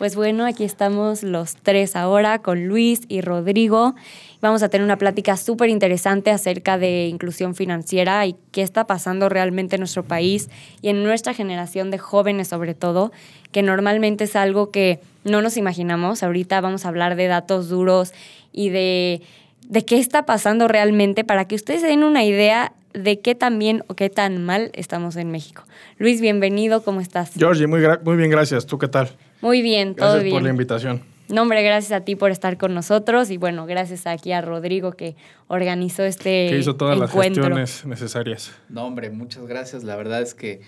[0.00, 3.94] Pues bueno, aquí estamos los tres ahora con Luis y Rodrigo.
[4.40, 9.28] Vamos a tener una plática súper interesante acerca de inclusión financiera y qué está pasando
[9.28, 10.48] realmente en nuestro país
[10.80, 13.12] y en nuestra generación de jóvenes sobre todo,
[13.52, 16.22] que normalmente es algo que no nos imaginamos.
[16.22, 18.14] Ahorita vamos a hablar de datos duros
[18.54, 19.20] y de,
[19.68, 23.58] de qué está pasando realmente para que ustedes se den una idea de qué tan
[23.58, 25.64] bien o qué tan mal estamos en México.
[25.98, 27.32] Luis, bienvenido, ¿cómo estás?
[27.36, 28.64] Georgie, muy, muy bien, gracias.
[28.64, 29.10] ¿Tú qué tal?
[29.40, 30.34] Muy bien, todo gracias bien.
[30.36, 31.02] por la invitación.
[31.28, 34.92] No, hombre, gracias a ti por estar con nosotros y bueno, gracias aquí a Rodrigo
[34.92, 35.14] que
[35.46, 37.48] organizó este Que hizo todas encuentro.
[37.48, 38.52] las gestiones necesarias.
[38.68, 39.84] No, hombre, muchas gracias.
[39.84, 40.60] La verdad es que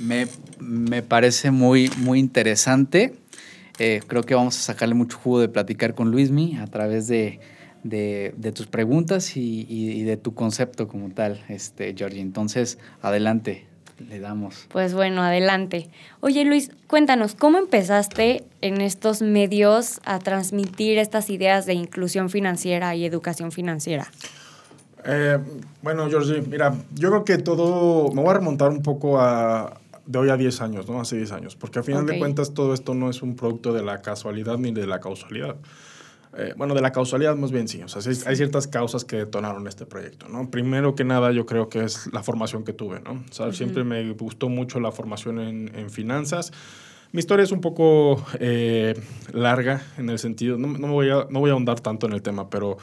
[0.00, 0.26] me,
[0.58, 3.14] me parece muy, muy interesante.
[3.78, 7.38] Eh, creo que vamos a sacarle mucho jugo de platicar con Luismi a través de,
[7.84, 12.20] de, de tus preguntas y, y- y de tu concepto como tal, este, Georgie.
[12.20, 13.68] Entonces, adelante,
[14.00, 14.66] le damos.
[14.70, 15.88] Pues bueno, adelante.
[16.20, 22.94] Oye Luis, cuéntanos, ¿cómo empezaste en estos medios a transmitir estas ideas de inclusión financiera
[22.94, 24.10] y educación financiera?
[25.04, 25.38] Eh,
[25.82, 28.12] bueno, Georgie, mira, yo creo que todo.
[28.12, 29.80] Me voy a remontar un poco a.
[30.06, 31.02] De hoy a 10 años, ¿no?
[31.02, 31.56] Hace 10 años.
[31.56, 34.72] Porque al final de cuentas, todo esto no es un producto de la casualidad ni
[34.72, 35.56] de la causalidad.
[36.38, 37.82] Eh, bueno, de la causalidad más bien sí.
[37.82, 40.50] O sea, sí hay ciertas causas que detonaron este proyecto, ¿no?
[40.50, 43.24] Primero que nada, yo creo que es la formación que tuve, ¿no?
[43.28, 46.52] O sea, siempre me gustó mucho la formación en, en finanzas.
[47.10, 48.94] Mi historia es un poco eh,
[49.32, 52.22] larga en el sentido, no, no, voy a, no voy a ahondar tanto en el
[52.22, 52.76] tema, pero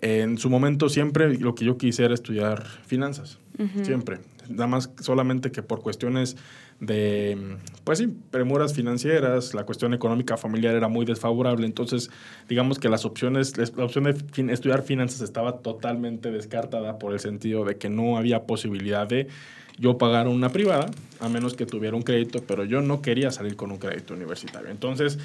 [0.00, 3.38] en su momento siempre lo que yo quise era estudiar finanzas,
[3.82, 4.18] siempre.
[4.48, 6.36] Nada más solamente que por cuestiones
[6.80, 12.10] de, pues sí, premuras financieras, la cuestión económica familiar era muy desfavorable, entonces
[12.48, 17.64] digamos que las opciones, la opción de estudiar finanzas estaba totalmente descartada por el sentido
[17.64, 19.28] de que no había posibilidad de
[19.78, 20.90] yo pagar una privada,
[21.20, 24.70] a menos que tuviera un crédito, pero yo no quería salir con un crédito universitario.
[24.70, 25.18] Entonces,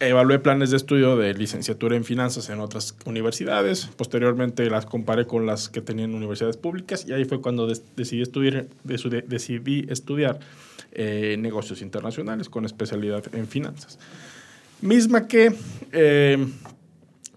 [0.00, 3.86] evalué planes de estudio de licenciatura en finanzas en otras universidades.
[3.96, 8.66] Posteriormente las comparé con las que tenían universidades públicas y ahí fue cuando decidí estudiar,
[8.82, 10.40] decidí estudiar
[10.92, 13.98] eh, negocios internacionales con especialidad en finanzas.
[14.80, 15.54] Misma que
[15.92, 16.46] eh,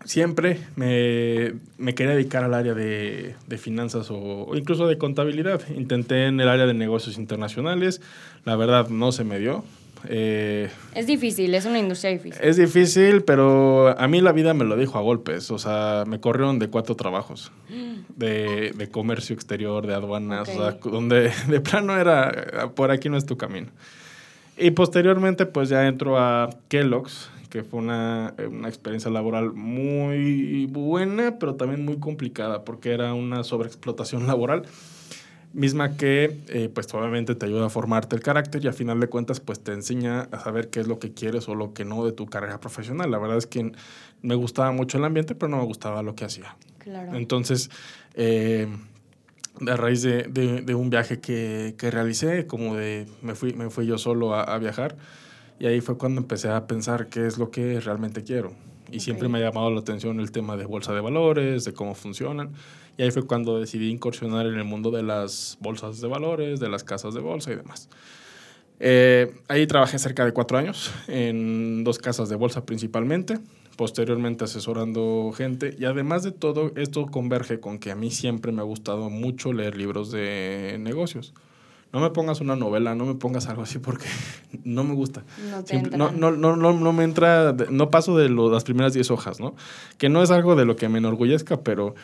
[0.03, 5.61] siempre me, me quería dedicar al área de, de finanzas o, o incluso de contabilidad.
[5.75, 8.01] Intenté en el área de negocios internacionales,
[8.45, 9.63] la verdad no se me dio.
[10.09, 12.41] Eh, Es difícil, es una industria difícil.
[12.41, 15.51] es difícil, pero a mí la vida me lo dijo a golpes.
[15.51, 17.51] O sea, me corrieron de cuatro trabajos.
[18.17, 20.55] De, de comercio exterior, de aduanas, Ok.
[20.55, 23.67] o sea, donde de plano era, por aquí no es tu camino.
[24.57, 31.37] Y posteriormente, pues ya entro a Kellogg's, que fue una, una experiencia laboral muy buena,
[31.37, 34.63] pero también muy complicada, porque era una sobreexplotación laboral
[35.57, 39.07] misma que eh, pues obviamente te ayuda a formarte el carácter y a final de
[39.07, 42.05] cuentas pues te enseña a saber qué es lo que quieres o lo que no
[42.05, 43.09] de tu carrera profesional.
[43.11, 43.71] La verdad es que
[44.21, 46.55] me gustaba mucho el ambiente, pero no me gustaba lo que hacía.
[46.77, 47.15] Claro.
[47.17, 47.69] Entonces,
[48.13, 48.67] eh,
[49.67, 53.69] a raíz de, de- de un viaje que, que realicé, como de me fui, me
[53.71, 54.95] fui yo solo a, a viajar,
[55.59, 58.53] y ahí fue cuando empecé a pensar qué es lo que realmente quiero.
[58.91, 59.31] Y siempre Ok.
[59.33, 62.51] me ha llamado la atención el tema de bolsa de valores, de cómo funcionan.
[62.97, 66.67] Y ahí fue cuando decidí incursionar en el mundo de las bolsas de valores, de
[66.69, 67.89] las casas de bolsa y demás.
[68.79, 73.39] Eh, ahí trabajé cerca de cuatro años en dos casas de bolsa principalmente,
[73.75, 78.61] posteriormente asesorando gente y además de todo esto converge con que a mí siempre me
[78.61, 81.33] ha gustado mucho leer libros de negocios.
[81.93, 84.05] No me pongas una novela, no me pongas algo así porque
[84.63, 85.23] no me gusta.
[85.49, 88.93] No te Simple- no, no, no, no, me entra, no paso de lo- las primeras
[88.93, 89.55] 10 hojas, ¿no?
[89.97, 91.95] Que no es algo de lo que me enorgullezca, pero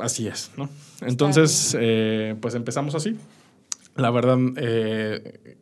[0.00, 0.68] así es, ¿no?
[1.00, 3.16] Entonces, eh, pues empezamos así.
[3.96, 5.56] La verdad, eh,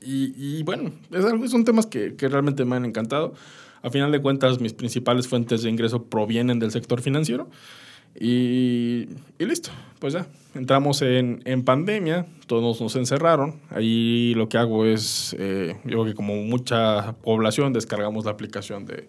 [0.00, 3.34] y, y bueno, es algo, son temas que, que realmente me han encantado.
[3.82, 7.50] A final de cuentas, mis principales fuentes de ingreso provienen del sector financiero.
[8.18, 10.26] Y, y listo, pues ya.
[10.54, 13.60] Entramos en, en pandemia, todos nos encerraron.
[13.70, 18.84] Ahí lo que hago es, eh, yo creo que como mucha población, descargamos la aplicación
[18.84, 19.08] de,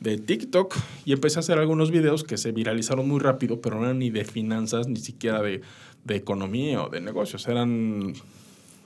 [0.00, 3.84] de TikTok y empecé a hacer algunos videos que se viralizaron muy rápido, pero no
[3.84, 5.62] eran ni de finanzas, ni siquiera de,
[6.04, 7.46] de economía o de negocios.
[7.48, 8.14] Eran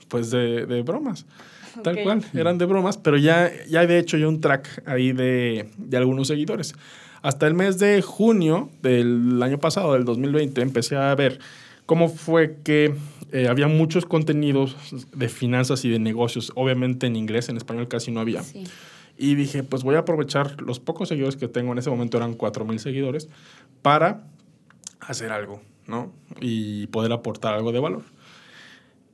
[0.07, 1.25] pues de, de bromas.
[1.81, 5.69] Tal cual, eran de bromas, pero ya, ya de hecho ya un track ahí de,
[5.77, 6.75] de algunos seguidores.
[7.23, 11.39] Hasta el mes de junio del año pasado, del 2020, empecé a ver
[11.87, 12.93] cómo fue que
[13.31, 14.75] eh, había muchos contenidos
[15.15, 18.43] de finanzas y de negocios, obviamente en inglés, en español casi no había.
[18.43, 18.65] Sí.
[19.23, 22.37] Y dije, pues voy a aprovechar los pocos seguidores que tengo, en ese momento eran
[22.37, 23.29] 4.000 seguidores,
[23.81, 24.25] para
[24.99, 26.11] hacer algo, ¿no?
[26.41, 28.01] Y poder aportar algo de valor.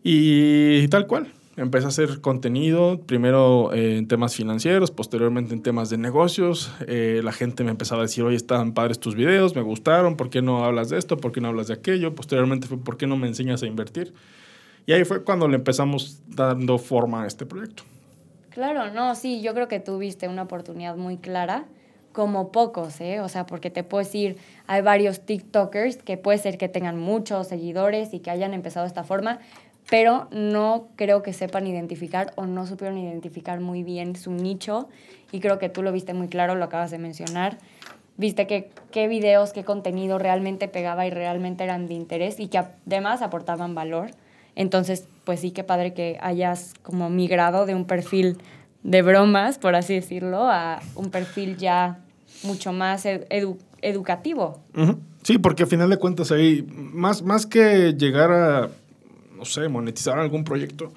[0.03, 1.31] Y tal cual.
[1.57, 6.73] empecé a hacer contenido, primero eh, en temas financieros, posteriormente en temas de negocios.
[6.87, 10.31] Eh, la gente me empezaba a decir, oye, estaban padres tus videos, me gustaron, ¿por
[10.31, 11.17] qué no hablas de esto?
[11.17, 12.15] ¿Por qué no hablas de aquello?
[12.15, 14.11] Posteriormente fue, ¿por qué no me enseñas a invertir?
[14.87, 17.83] Y ahí fue cuando le empezamos dando forma a este proyecto.
[18.49, 21.65] Claro, no, sí, yo creo que tuviste una oportunidad muy clara,
[22.11, 23.21] como pocos, ¿eh?
[23.21, 27.47] O sea, porque te puedo decir, hay varios TikTokers que puede ser que tengan muchos
[27.47, 29.39] seguidores y que hayan empezado de esta forma,
[29.89, 34.89] pero no creo que sepan identificar o no supieron identificar muy bien su nicho
[35.31, 37.57] y creo que tú lo viste muy claro, lo acabas de mencionar.
[38.17, 42.57] Viste que, qué videos, qué contenido realmente pegaba y realmente eran de interés y que
[42.57, 44.09] además aportaban valor.
[44.59, 48.37] Entonces, pues sí, qué padre que hayas como migrado de un perfil
[48.83, 51.99] de bromas, por así decirlo, a un perfil ya
[52.43, 53.07] mucho más
[53.81, 54.59] educativo.
[55.23, 58.69] Sí, porque al final de cuentas ahí, más, más que llegar a
[59.37, 60.91] no sé, monetizar algún proyecto,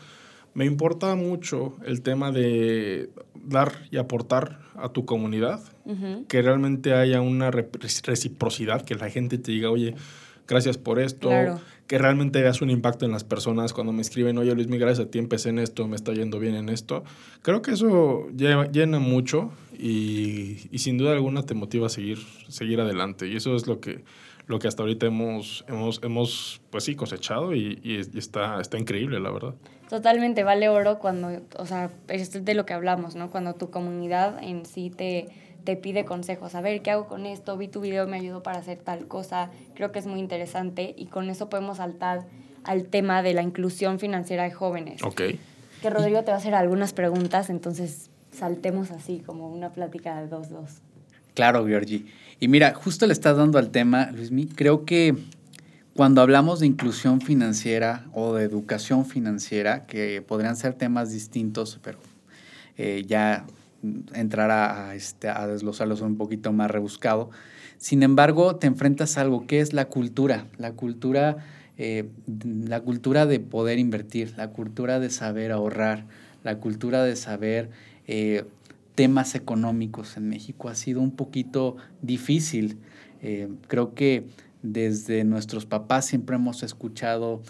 [0.55, 5.61] me importa mucho el tema de dar y aportar a tu comunidad,
[6.26, 9.94] que realmente haya una reciprocidad, que la gente te diga, oye,
[10.49, 11.31] gracias por esto,
[11.87, 15.06] que realmente veas un impacto en las personas cuando me escriben, oye Luis, mi gracias
[15.06, 17.05] a ti empecé en esto, me está yendo bien en esto.
[17.43, 22.19] Creo que eso llena mucho y, y sin duda alguna te motiva a seguir,
[22.49, 23.29] seguir adelante.
[23.29, 24.05] Y eso es lo que,
[24.46, 29.20] lo que hasta ahorita hemos, hemos, hemos pues sí, cosechado y, y, está, está increíble,
[29.20, 29.55] la verdad.
[29.88, 33.31] Totalmente, vale oro cuando, o sea, es de lo que hablamos, ¿no?
[33.31, 35.29] Cuando tu comunidad en sí te,
[35.64, 37.56] te pide consejos, a ver, ¿qué hago con esto?
[37.56, 41.06] Vi tu video, me ayudó para hacer tal cosa, creo que es muy interesante y
[41.06, 42.26] con eso podemos saltar
[42.64, 45.03] al tema de la inclusión financiera de jóvenes.
[45.03, 45.23] Ok.
[45.81, 50.29] Que Rodrigo te va a hacer algunas preguntas, entonces saltemos así como una plática de
[50.29, 50.81] dos, dos.
[51.35, 52.06] Claro, Georgie.
[52.41, 54.47] Y mira, justo le estás dando al tema, Luismi.
[54.47, 55.17] Creo que
[55.94, 61.99] cuando hablamos de inclusión financiera o de educación financiera, que podrían ser temas distintos, pero
[62.76, 63.44] eh, ya
[64.14, 65.46] entrar a, este, a
[66.02, 67.31] un poquito más rebuscado.
[67.79, 71.38] Sin embargo, te enfrentas a algo que es la cultura, la cultura,
[71.79, 72.08] eh,
[72.44, 76.06] la cultura de poder invertir, la cultura de saber ahorrar,
[76.44, 77.70] la cultura de saber
[78.06, 78.44] eh,
[78.94, 82.79] temas económicos en México ha sido un poquito difícil.
[83.20, 84.26] Eh, creo que
[84.62, 87.43] desde nuestros papás siempre hemos escuchado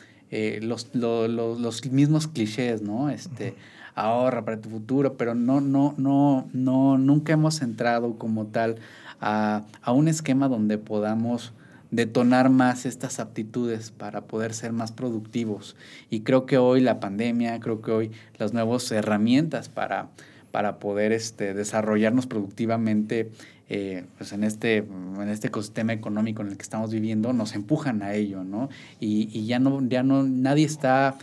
[0.62, 3.10] los, los, mismos clichés, ¿no?
[3.10, 3.54] Este,
[3.94, 8.76] ahorra para tu futuro, pero no, no, no, no, nunca hemos entrado como tal
[9.20, 11.52] a, a un esquema donde podamos
[11.90, 15.76] detonar más estas aptitudes para poder ser más productivos.
[16.08, 20.08] Y creo que hoy la pandemia, creo que hoy las nuevas herramientas para
[20.52, 23.32] para poder este, desarrollarnos productivamente
[23.68, 28.02] eh, pues en, este, en este ecosistema económico en el que estamos viviendo, nos empujan
[28.02, 28.68] a ello, ¿no?
[29.00, 31.16] Y, y ya no, ya no, nadie está,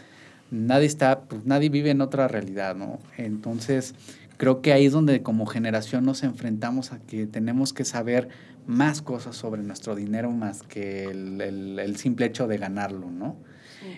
[0.52, 3.00] nadie está, pues nadie vive en otra realidad, ¿no?
[3.18, 3.96] Entonces,
[4.38, 8.30] creo que ahí es donde como generación nos enfrentamos a que tenemos que saber
[8.68, 13.36] más cosas sobre nuestro dinero más que el, el, el simple hecho de ganarlo, ¿no?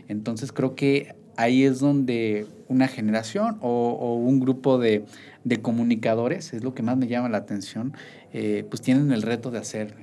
[0.08, 5.06] Entonces creo que ahí es donde una generación o, un grupo de,
[5.62, 7.94] comunicadores, es lo que más me llama la atención,
[8.34, 9.96] eh, pues tienen el reto de hacer.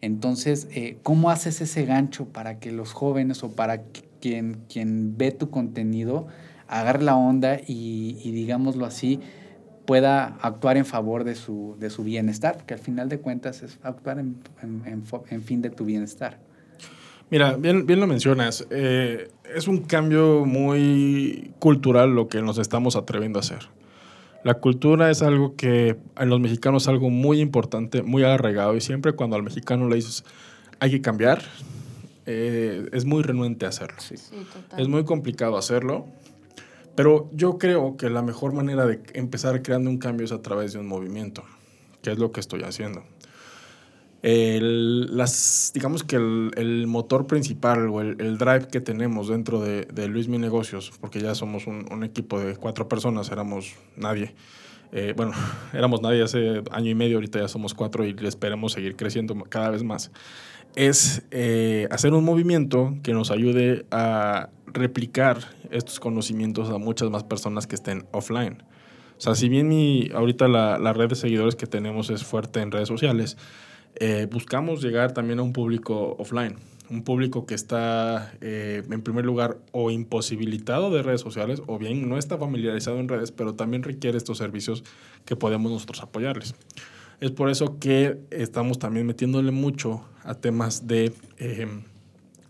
[0.00, 3.82] Entonces, eh, ¿cómo haces ese gancho para que los jóvenes o para
[4.24, 6.28] quien, quien ve tu contenido
[6.66, 9.20] agarre la onda y, digámoslo así,
[9.84, 12.56] pueda actuar en favor de su, de su bienestar?
[12.56, 16.38] Porque al final de cuentas es actuar en, en fin de tu bienestar.
[17.28, 18.66] Mira, bien, bien lo mencionas.
[18.70, 23.68] Eh, es un cambio muy cultural lo que nos estamos atreviendo a hacer.
[24.42, 28.80] La cultura es algo que en los mexicanos es algo muy importante, muy arraigado y
[28.80, 30.24] siempre cuando al mexicano le dices
[30.80, 31.42] hay que cambiar,
[32.26, 33.96] eh, es muy renuente a hacerlo.
[34.00, 34.14] Sí.
[34.76, 36.06] es muy complicado hacerlo,
[36.94, 40.72] pero yo creo que la mejor manera de empezar creando un cambio es a través
[40.72, 41.44] de un movimiento,
[42.02, 43.02] que es lo que estoy haciendo.
[44.26, 49.60] El, las, digamos que el, el, motor principal o el, el, drive que tenemos dentro
[49.60, 53.74] de, de Luis Mi Negocios, porque ya somos un, un, equipo de cuatro personas, éramos
[53.98, 54.34] nadie.
[54.92, 55.32] Eh, bueno,
[55.74, 59.68] éramos nadie hace año y medio, ahorita ya somos cuatro y esperemos seguir creciendo cada
[59.68, 60.10] vez más.
[60.74, 65.36] Es eh, hacer un movimiento que nos ayude a replicar
[65.70, 68.62] estos conocimientos a muchas más personas que estén offline.
[69.18, 72.62] O sea, si bien mi, ahorita la, la red de seguidores que tenemos es fuerte
[72.62, 73.36] en redes sociales,
[73.96, 76.56] eh, buscamos llegar también a un público offline,
[76.90, 82.08] un público que está eh, en primer lugar o imposibilitado de redes sociales o bien
[82.08, 84.84] no está familiarizado en redes, pero también requiere estos servicios
[85.24, 86.54] que podemos nosotros apoyarles.
[87.20, 91.84] Es por eso que estamos también metiéndole mucho a temas de, em,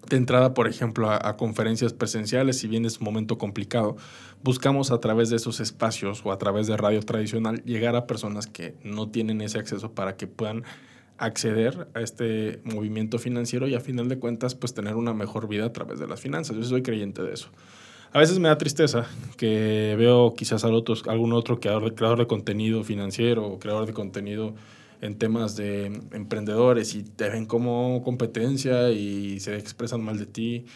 [0.08, 3.96] de entrada, por ejemplo, a, conferencias presenciales, si bien es un momento complicado,
[4.42, 8.46] buscamos a través de esos espacios o a través de radio tradicional llegar a personas
[8.46, 10.64] que no tienen ese acceso para que puedan
[11.18, 15.66] acceder a este movimiento financiero y a final de cuentas pues tener una mejor vida
[15.66, 16.56] a través de las finanzas.
[16.56, 17.49] Yo soy creyente de eso.
[18.12, 19.06] A veces me da tristeza
[19.37, 24.54] que veo quizás algún otro creador creador de contenido financiero o creador de contenido
[25.00, 30.66] en temas de emprendedores y te ven como competencia y se expresan mal de ti.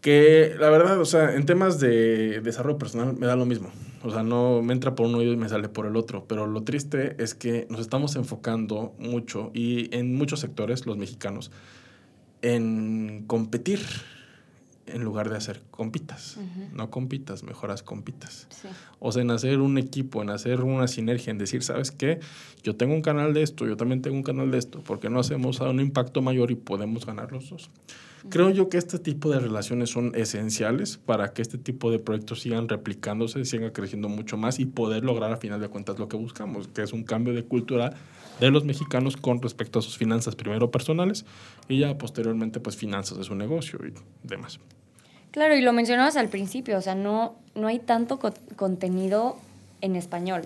[0.00, 3.70] Que la verdad, o sea, en temas de desarrollo personal me da lo mismo.
[4.04, 6.26] O sea, no me entra por uno y me sale por el otro.
[6.26, 11.50] Pero lo triste es que nos estamos enfocando mucho y en muchos sectores, los mexicanos,
[12.42, 13.80] en competir
[14.86, 16.38] en lugar de hacer compitas.
[16.72, 18.48] No compitas, mejoras compitas.
[18.98, 22.20] O sea, en hacer un equipo, en hacer una sinergia, en decir, ¿sabes qué?
[22.62, 25.20] Yo tengo un canal de esto, yo también tengo un canal de esto, porque no
[25.20, 27.70] hacemos un impacto mayor y podemos ganar los dos?
[28.28, 32.40] Creo yo que este tipo de relaciones son esenciales para que este tipo de proyectos
[32.40, 36.16] sigan replicándose, sigan creciendo mucho más y poder lograr a final de cuentas lo que
[36.16, 37.94] buscamos, que es un cambio de cultura
[38.40, 41.24] de los mexicanos con respecto a sus finanzas, primero personales
[41.68, 43.92] y ya posteriormente pues finanzas de su negocio y
[44.26, 44.58] demás.
[45.32, 48.20] Claro, y lo mencionabas al principio, o sea, no, no hay tanto
[48.56, 49.36] contenido
[49.80, 50.42] en español.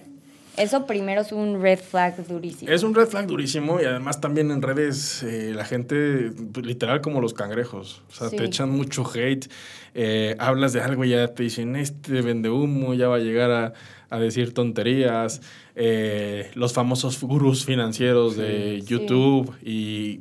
[0.56, 2.70] Eso primero es un red flag durísimo.
[2.70, 7.00] Es un red flag durísimo y además también en redes eh, la gente, pues, literal
[7.00, 9.50] como los cangrejos, o sea, te echan mucho hate,
[9.94, 13.50] eh, hablas de algo y ya te dicen, este vende humo, ya va a llegar
[13.50, 13.72] a,
[14.08, 15.42] a decir tonterías,
[15.75, 20.20] eh, los famosos gurús financieros de YouTube y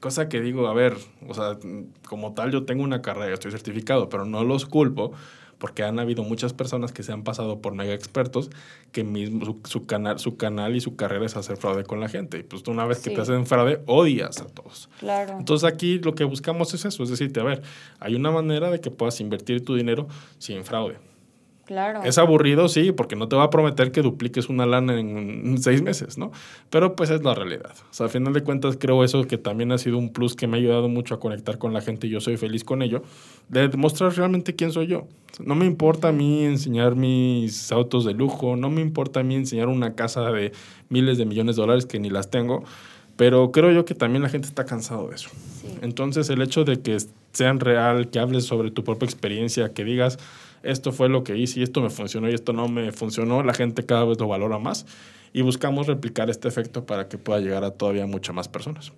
[0.00, 0.96] Cosa que digo, a ver,
[1.28, 1.58] o sea,
[2.06, 5.12] como tal yo tengo una carrera, estoy certificado, pero no los culpo
[5.60, 8.50] porque han habido muchas personas que se han pasado por mega expertos
[8.92, 12.38] que mismo su, canal, su canal y su carrera es hacer fraude con la gente.
[12.38, 14.88] Y pues una vez que te hacen fraude, odias a todos.
[14.98, 15.36] Claro.
[15.38, 17.62] Entonces aquí lo que buscamos es eso, es decirte, a ver,
[18.00, 20.96] hay una manera de que puedas invertir tu dinero sin fraude.
[22.04, 25.82] Es aburrido, sí, porque no te va a prometer que dupliques una lana en seis
[25.82, 26.32] meses, ¿no?
[26.68, 27.72] Pero pues es la realidad.
[27.90, 30.46] O sea, al final de cuentas creo eso que también ha sido un plus que
[30.46, 33.02] me ha ayudado mucho a conectar con la gente y yo soy feliz con ello,
[33.48, 35.06] de demostrar realmente quién soy yo.
[35.38, 39.36] No me importa a mí enseñar mis autos de lujo, no me importa a mí
[39.36, 40.52] enseñar una casa de
[40.88, 42.64] miles de millones de dólares que ni las tengo,
[43.16, 45.30] pero creo yo que también la gente está cansado de eso.
[45.82, 46.96] Entonces el hecho de que
[47.32, 50.18] sean real, que hables sobre tu propia experiencia, que digas
[50.62, 53.54] esto fue lo que hice y esto me funcionó y esto no me funcionó, la
[53.54, 54.86] gente cada vez lo valora más
[55.32, 58.92] y buscamos replicar este efecto para que pueda llegar a todavía muchas más personas.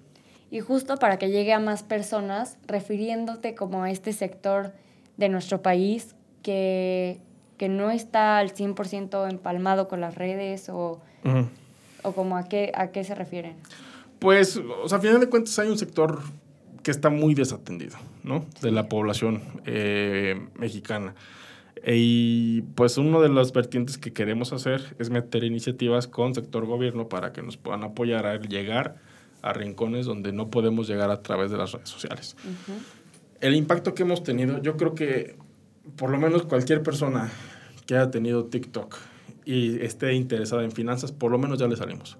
[0.51, 4.73] Y justo para que llegue a más personas, refiriéndote como a este sector
[5.17, 7.21] de nuestro país que,
[7.57, 11.01] que no está al 100% empalmado con las redes o,
[12.03, 13.57] o como a qué, a qué se refieren.
[14.19, 16.23] Pues, o sea, a final de cuentas hay un sector
[16.83, 18.45] que está muy desatendido, ¿no?
[18.61, 21.15] De la población eh, mexicana.
[21.85, 27.09] Y pues uno de las vertientes que queremos hacer es meter iniciativas con sector gobierno
[27.09, 28.97] para que nos puedan apoyar a llegar
[29.43, 32.37] a rincones donde no podemos llegar a través de las redes sociales.
[33.41, 35.37] El impacto que hemos tenido, yo creo que
[35.97, 37.31] por lo menos cualquier persona
[37.87, 38.97] que haya tenido TikTok
[39.45, 42.17] y esté interesada en finanzas, por lo menos ya le salimos.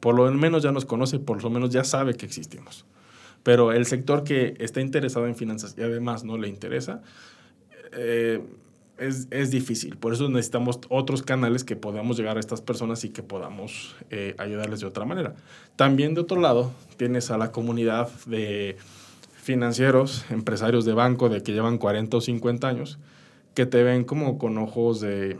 [0.00, 2.84] Por lo menos ya nos conoce, por lo menos ya sabe que existimos.
[3.44, 7.02] Pero el sector que está interesado en finanzas y además no le interesa,
[7.92, 8.42] eh,
[8.98, 9.96] es, es, difícil.
[9.96, 14.34] Por eso necesitamos otros canales que podamos llegar a estas personas y que podamos eh,
[14.38, 15.34] ayudarles de otra manera.
[15.76, 18.76] También de otro lado, tienes a la comunidad de
[19.42, 22.98] financieros, empresarios de banco de que llevan 40 o 50 años,
[23.54, 25.36] que te ven como con ojos de,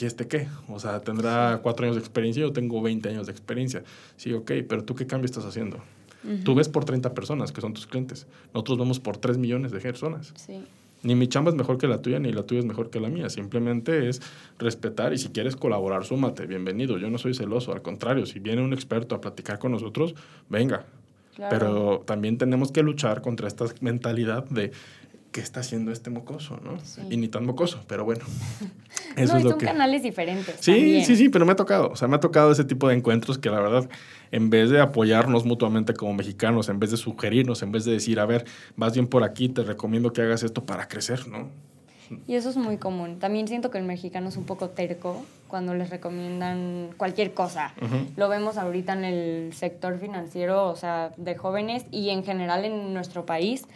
[0.00, 0.48] ¿y este qué?
[0.68, 3.84] O sea, tendrá cuatro años de experiencia, yo tengo 20 años de experiencia.
[4.16, 5.78] Sí, ok, pero tú qué cambio estás haciendo?
[6.44, 8.28] Tú ves por 30 personas que son tus clientes.
[8.54, 10.32] Nosotros vemos por 3 millones de personas.
[10.36, 10.64] Sí.
[11.02, 13.08] Ni mi chamba es mejor que la tuya, ni la tuya es mejor que la
[13.08, 13.28] mía.
[13.28, 14.22] Simplemente es
[14.58, 16.96] respetar y si quieres colaborar, súmate, bienvenido.
[16.98, 20.14] Yo no soy celoso, al contrario, si viene un experto a platicar con nosotros,
[20.48, 20.86] venga.
[21.48, 24.70] Pero también tenemos que luchar contra esta mentalidad de
[25.32, 26.78] qué está haciendo este mocoso, ¿no?
[27.10, 28.24] Y ni tan mocoso, pero bueno.
[29.16, 30.56] Eso no, es lo son canales diferentes.
[30.60, 31.90] Sí, sí, sí, pero me ha tocado.
[31.90, 33.88] O sea, me ha tocado ese tipo de encuentros que la verdad,
[34.30, 38.20] en vez de apoyarnos mutuamente como mexicanos, en vez de sugerirnos, en vez de decir,
[38.20, 38.44] a ver,
[38.76, 41.48] vas bien por aquí, te recomiendo que hagas esto para crecer, ¿no?
[42.26, 43.18] Y eso es muy común.
[43.18, 47.74] También siento que el mexicano es un poco terco cuando les recomiendan cualquier cosa.
[48.16, 52.92] Lo vemos ahorita en el sector financiero, o sea, de jóvenes y en general en
[52.92, 53.66] nuestro país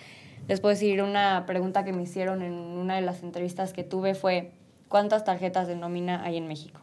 [0.48, 4.14] les puedo decir una pregunta que me hicieron en una de las entrevistas que tuve
[4.14, 4.52] fue,
[4.88, 6.80] ¿cuántas tarjetas de nómina hay en México?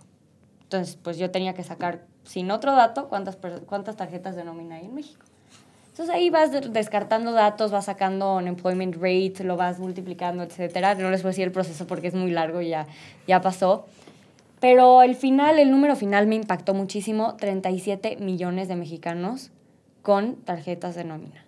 [0.63, 4.85] Entonces, pues yo tenía que sacar, sin otro dato, cuántas, cuántas tarjetas de nómina hay
[4.85, 5.25] en México.
[5.93, 10.95] Entonces ahí vas descartando datos, vas sacando unemployment rate, lo vas multiplicando, etcétera.
[10.95, 12.87] No les voy a decir el proceso porque es muy largo y ya,
[13.27, 13.85] ya pasó.
[14.59, 19.51] Pero el final, el número final me impactó muchísimo, 37 millones de mexicanos
[20.01, 21.45] con tarjetas de nómina.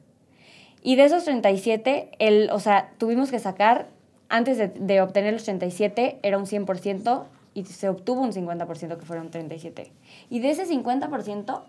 [0.86, 3.88] Y de esos 37, el, o sea, tuvimos que sacar,
[4.30, 7.24] antes de, de obtener los 37, era un 100%
[7.56, 9.92] y se obtuvo un 50% que fueron 37.
[10.30, 11.64] Y de ese 50%,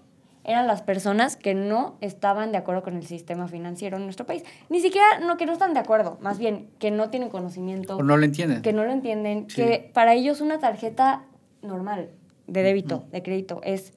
[0.44, 4.44] eran las personas que no estaban de acuerdo con el sistema financiero en nuestro país.
[4.68, 7.96] Ni siquiera no, que no están de acuerdo, más bien que no tienen conocimiento.
[7.96, 8.61] O no lo entienden.
[8.61, 9.46] Que no lo entienden.
[9.46, 11.25] Que para ellos una tarjeta
[11.62, 12.11] normal
[12.46, 13.94] de débito, de crédito, es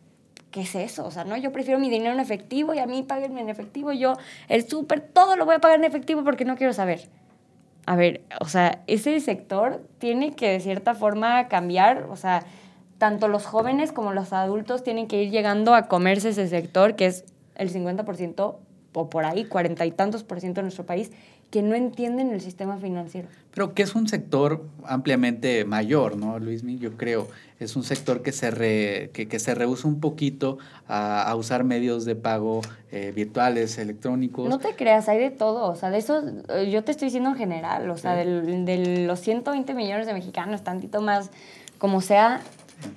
[0.51, 1.05] ¿qué es eso?
[1.05, 3.91] O sea, no, yo prefiero mi dinero en efectivo y a mí paguenme en efectivo.
[3.91, 4.15] Yo,
[4.47, 7.07] el súper, todo lo voy a pagar en efectivo porque no quiero saber.
[7.85, 12.43] A ver, o sea, ese sector tiene que de cierta forma cambiar, o sea,
[12.97, 17.07] tanto los jóvenes como los adultos tienen que ir llegando a comerse ese sector, que
[17.07, 17.25] es
[17.55, 18.57] el 50%
[18.93, 21.11] o por ahí, cuarenta y tantos por ciento de nuestro país,
[21.49, 23.27] que no entienden el sistema financiero.
[23.53, 26.77] Pero que es un sector ampliamente mayor, ¿no, Luismi?
[26.77, 27.27] Yo creo.
[27.59, 31.63] Es un sector que se, re, que, que se rehúsa un poquito a, a usar
[31.63, 34.47] medios de pago eh, virtuales, electrónicos.
[34.47, 35.69] No te creas, hay de todo.
[35.69, 37.89] O sea, de eso, eh, yo te estoy diciendo en general.
[37.89, 41.31] O sea, de del, los 120 millones de mexicanos, tantito más,
[41.79, 42.41] como sea,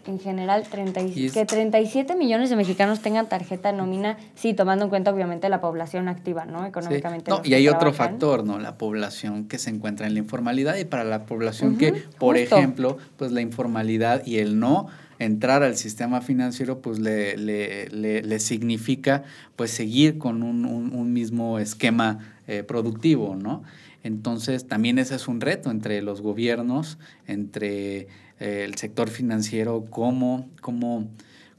[0.06, 4.84] en general, 30 y, que 37 millones de mexicanos tengan tarjeta de nómina, sí, tomando
[4.84, 6.64] en cuenta obviamente la población activa, ¿no?
[6.66, 7.30] Económicamente.
[7.30, 8.58] No, y hay otro factor, ¿no?
[8.58, 12.98] La población que se encuentra en la informalidad y para la población que, por ejemplo,
[13.16, 19.22] pues la informalidad y el no entrar al sistema financiero pues le, le, le, significa
[19.54, 23.62] pues seguir con un, un, un mismo esquema eh, productivo, ¿no?
[24.02, 28.08] Entonces también ese es un reto entre los gobiernos, entre
[28.42, 31.08] eh, el sector financiero, cómo, cómo,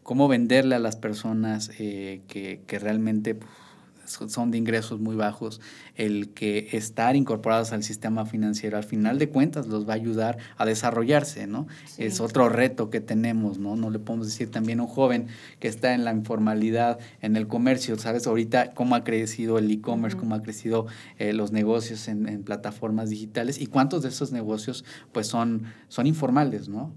[0.04, 3.38] cómo venderle a las personas eh, que, que, realmente
[4.06, 5.62] son de ingresos muy bajos,
[5.96, 10.38] el que estar incorporados al sistema financiero al final de cuentas los va a ayudar
[10.58, 11.68] a desarrollarse, ¿no?
[11.98, 13.76] Es otro reto que tenemos, ¿no?
[13.76, 15.28] No le podemos decir también a un joven
[15.60, 18.28] que está en la informalidad, en el comercio, ¿sabes?
[18.28, 20.88] Ahorita cómo ha crecido el e-commerce, cómo ha crecido
[21.18, 26.08] eh, los negocios en, en, plataformas digitales y cuántos de esos negocios pues son, son
[26.08, 26.94] informales, ¿no?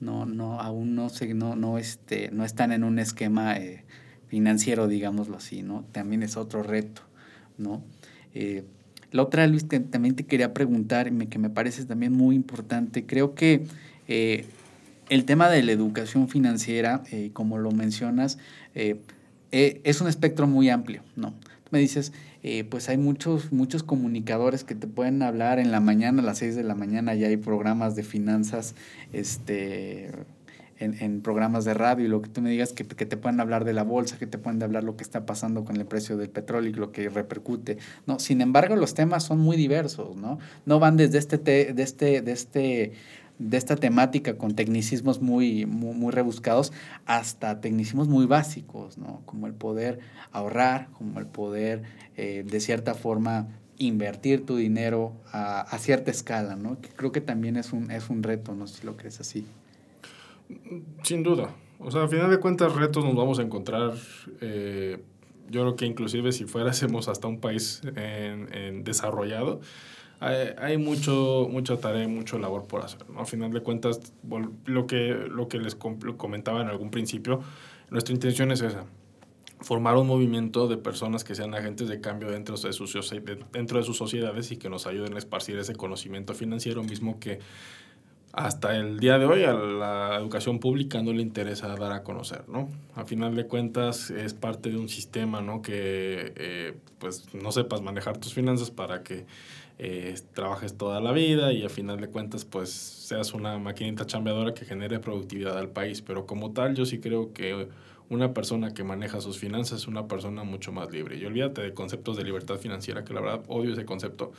[0.00, 3.56] No, no, aún no, se, no, no, este, no están en un esquema...
[3.56, 3.84] Eh,
[4.30, 5.84] financiero, digámoslo así, ¿no?
[5.90, 7.02] También es otro reto,
[7.58, 7.82] ¿no?
[8.32, 8.62] Eh,
[9.10, 13.34] la otra, Luis, que también te quería preguntar, que me parece también muy importante, creo
[13.34, 13.64] que
[14.06, 14.46] eh,
[15.08, 18.38] el tema de la educación financiera, eh, como lo mencionas,
[19.50, 21.34] es un espectro muy amplio, ¿no?
[21.72, 22.12] me dices,
[22.68, 26.56] pues hay muchos, muchos comunicadores que te pueden hablar en la mañana, a las 6
[26.56, 28.74] de la mañana ya hay programas de finanzas,
[29.12, 30.10] este
[30.80, 33.38] en, en, programas de radio y lo que tú me digas, que, que, te puedan
[33.38, 36.16] hablar de la bolsa, que te puedan hablar lo que está pasando con el precio
[36.16, 37.78] del petróleo y lo que repercute.
[38.06, 40.38] No, sin embargo, los temas son muy diversos, ¿no?
[40.64, 42.92] No van desde este, te, de este, de este,
[43.38, 46.72] de esta temática con tecnicismos muy, muy, rebuscados
[47.06, 49.22] hasta tecnicismos muy básicos, ¿no?
[49.26, 50.00] Como el poder
[50.32, 51.82] ahorrar, como el poder,
[52.16, 56.80] eh, de cierta forma, invertir tu dinero a, a, cierta escala, ¿no?
[56.80, 59.46] Que creo que también es un, es un reto, no si lo crees así.
[61.02, 61.54] Sin duda.
[61.78, 63.94] O sea, a final de cuentas, retos nos vamos a encontrar.
[64.40, 65.02] Eh,
[65.48, 69.60] yo creo que inclusive si fuéramos hasta un país en, en desarrollado,
[70.20, 73.08] hay, mucho, mucha tarea y mucho labor por hacer.
[73.08, 73.20] ¿no?
[73.20, 74.12] A final de cuentas,
[74.66, 77.40] lo que, lo que les comentaba en algún principio,
[77.90, 78.84] nuestra intención es esa.
[79.60, 82.94] Formar un movimiento de personas que sean agentes de cambio dentro de, sus,
[83.52, 87.40] dentro de sus sociedades y que nos ayuden a esparcir ese conocimiento financiero mismo que
[88.32, 92.48] hasta el día de hoy a la educación pública no le interesa dar a conocer,
[92.48, 92.68] ¿no?
[92.94, 95.62] A final de cuentas es parte de un sistema, ¿no?
[95.62, 99.26] Que eh, pues no sepas manejar tus finanzas para que
[99.78, 104.54] eh, trabajes toda la vida y a final de cuentas pues seas una maquinita chambeadora
[104.54, 106.00] que genere productividad al país.
[106.00, 107.68] Pero como tal yo sí creo que
[108.10, 111.16] una persona que maneja sus finanzas es una persona mucho más libre.
[111.16, 114.32] Y olvídate de conceptos de libertad financiera, que la verdad odio ese concepto,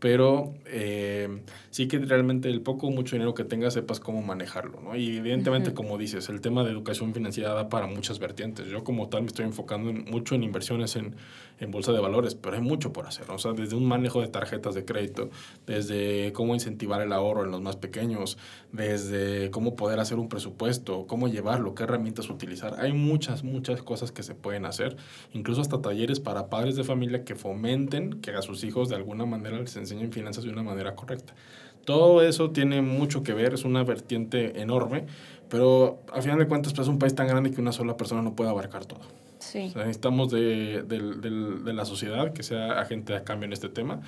[0.00, 4.80] pero eh, sí que realmente el poco o mucho dinero que tengas sepas cómo manejarlo,
[4.80, 4.96] ¿no?
[4.96, 8.66] Y evidentemente, como dices, el tema de educación financiera da para muchas vertientes.
[8.68, 11.14] Yo como tal me estoy enfocando mucho en inversiones en,
[11.60, 13.30] en bolsa de valores, pero hay mucho por hacer.
[13.30, 15.30] O sea, desde un manejo de tarjetas de crédito,
[15.66, 18.38] desde cómo incentivar el ahorro en los más pequeños,
[18.72, 22.80] desde cómo poder hacer un presupuesto, cómo llevarlo, qué herramientas utilizar.
[22.80, 24.96] Hay muchas, muchas cosas que se pueden hacer,
[25.32, 29.26] incluso hasta talleres para padres de familia que fomenten que a sus hijos de alguna
[29.26, 31.34] manera les enseñen finanzas de una manera correcta.
[31.84, 35.06] Todo eso tiene mucho que ver, es una vertiente enorme,
[35.48, 38.22] pero al final de cuentas pues, es un país tan grande que una sola persona
[38.22, 39.00] no puede abarcar todo.
[39.38, 39.72] Sí.
[39.74, 44.02] necesitamos de, de, la sociedad que sea agente de cambio en este tema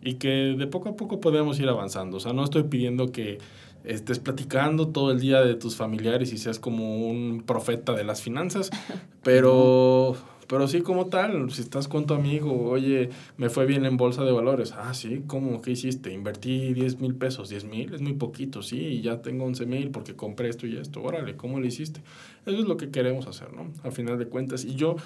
[0.00, 2.16] y que de poco a poco podemos ir avanzando.
[2.16, 3.38] O sea, no estoy pidiendo que
[3.84, 8.22] estés platicando todo el día de tus familiares y seas como un profeta de las
[8.22, 8.70] finanzas,
[9.22, 10.16] pero
[10.50, 14.24] pero sí, como tal, si estás con tu amigo, oye, me fue bien en bolsa
[14.24, 14.74] de valores.
[14.76, 15.62] Ah, sí, ¿cómo?
[15.62, 16.12] ¿Qué hiciste?
[16.12, 17.50] Invertí 10 mil pesos.
[17.50, 20.76] 10 mil es muy poquito, sí, y ya tengo 11 mil porque compré esto y
[20.76, 21.04] esto.
[21.04, 22.00] Órale, ¿cómo lo hiciste?
[22.46, 23.70] Eso es lo que queremos hacer, ¿no?
[23.84, 24.64] Al final de cuentas.
[24.64, 24.96] Y yo,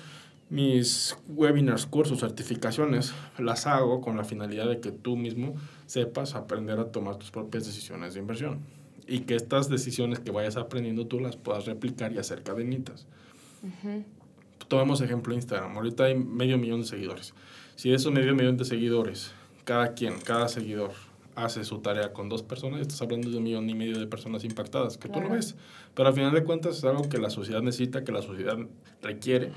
[0.49, 6.79] mis webinars, cursos, certificaciones, las hago con la finalidad de que tú mismo sepas aprender
[6.79, 8.61] a tomar tus propias decisiones de inversión.
[9.07, 13.07] Y que estas decisiones que vayas aprendiendo tú las puedas replicar y hacer cadenitas.
[13.63, 14.24] Uh
[14.68, 15.77] tomemos ejemplo Instagram.
[15.77, 17.35] Ahorita hay medio millón de seguidores.
[17.77, 19.33] Si de esos medio millón de seguidores,
[19.64, 20.92] cada quien, cada seguidor
[21.35, 24.44] hace su tarea con dos personas, estás hablando de un millón y medio de personas
[24.44, 25.57] impactadas, que tú lo ves.
[25.94, 28.57] Pero al final de cuentas es algo que la sociedad necesita, que la sociedad
[29.03, 29.50] requiere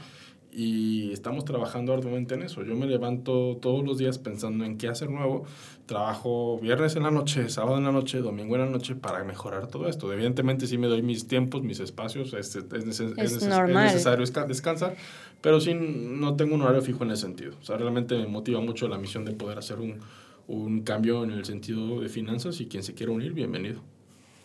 [0.52, 2.64] y estamos trabajando arduamente en eso.
[2.64, 5.46] Yo me levanto todos los días pensando en qué hacer nuevo.
[5.88, 9.68] Trabajo viernes en la noche, sábado en la noche, domingo en la noche para mejorar
[9.68, 10.14] todo esto.
[10.14, 14.96] Evidentemente sí me doy mis tiempos, mis espacios, es, es, es, es necesario descansar,
[15.42, 17.54] pero sí no tengo un horario fijo en ese sentido.
[17.60, 20.00] O sea, realmente me motiva mucho la misión de poder hacer un,
[20.48, 23.82] un cambio en el sentido de finanzas y quien se quiera unir, bienvenido.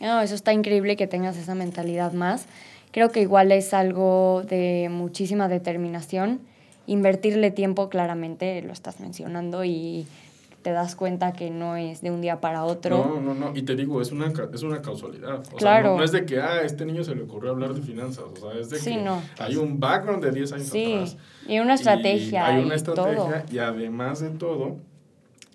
[0.00, 2.46] No, eso está increíble que tengas esa mentalidad más
[2.92, 6.40] Creo que igual es algo de muchísima determinación.
[6.86, 10.06] Invertirle tiempo, claramente, lo estás mencionando y
[10.62, 12.98] te das cuenta que no es de un día para otro.
[12.98, 13.56] No, no, no.
[13.56, 15.42] Y te digo, es una, es una causalidad.
[15.56, 15.96] claro.
[15.96, 18.24] no, es de que, ah, a este niño se le ocurrió hablar de finanzas.
[18.24, 20.94] O sea, es de que hay un background de 10 años sí.
[20.94, 21.16] atrás.
[21.46, 22.46] Y una estrategia.
[22.46, 24.76] hay una estrategia y además de todo,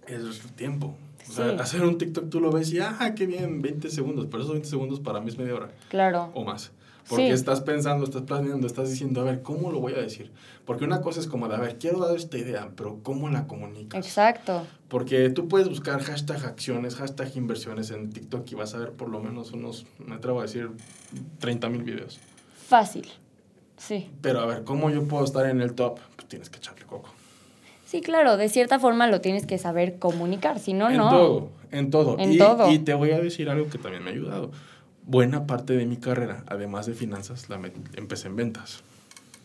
[0.06, 0.96] es el tiempo.
[1.30, 4.28] O sea, hacer un TikTok tú lo ves y, ah, qué bien, 20 segundos.
[4.30, 5.70] Pero esos 20 segundos para mí es media hora.
[5.90, 6.32] Claro.
[6.34, 6.72] O más.
[7.10, 10.32] Porque estás pensando, estás planeando, estás diciendo, a ver, ¿cómo lo voy a decir?
[10.66, 13.48] Porque una cosa es como de, a ver, quiero dar esta idea, pero ¿cómo la
[13.48, 14.06] comunicas?
[14.06, 14.66] Exacto.
[14.90, 19.10] Porque tú puedes buscar hashtag acciones, hashtag inversiones en TikTok y vas a ver por
[19.10, 20.70] lo menos unos, me atrevo a decir,
[21.40, 22.20] 30 mil videos.
[22.68, 23.08] Fácil,
[23.78, 24.10] sí.
[24.22, 26.00] Pero a ver, ¿cómo yo puedo estar en el top?
[26.16, 27.10] Pues tienes que echarle coco.
[27.86, 30.92] Sí, claro, de cierta forma lo tienes que saber comunicar, si no, no.
[30.92, 32.20] En todo, en todo.
[32.20, 32.72] En todo.
[32.72, 34.52] Y te voy a decir algo que también me ha ayudado
[35.08, 37.60] buena parte de mi carrera, además de finanzas, la
[37.96, 38.84] empecé en ventas.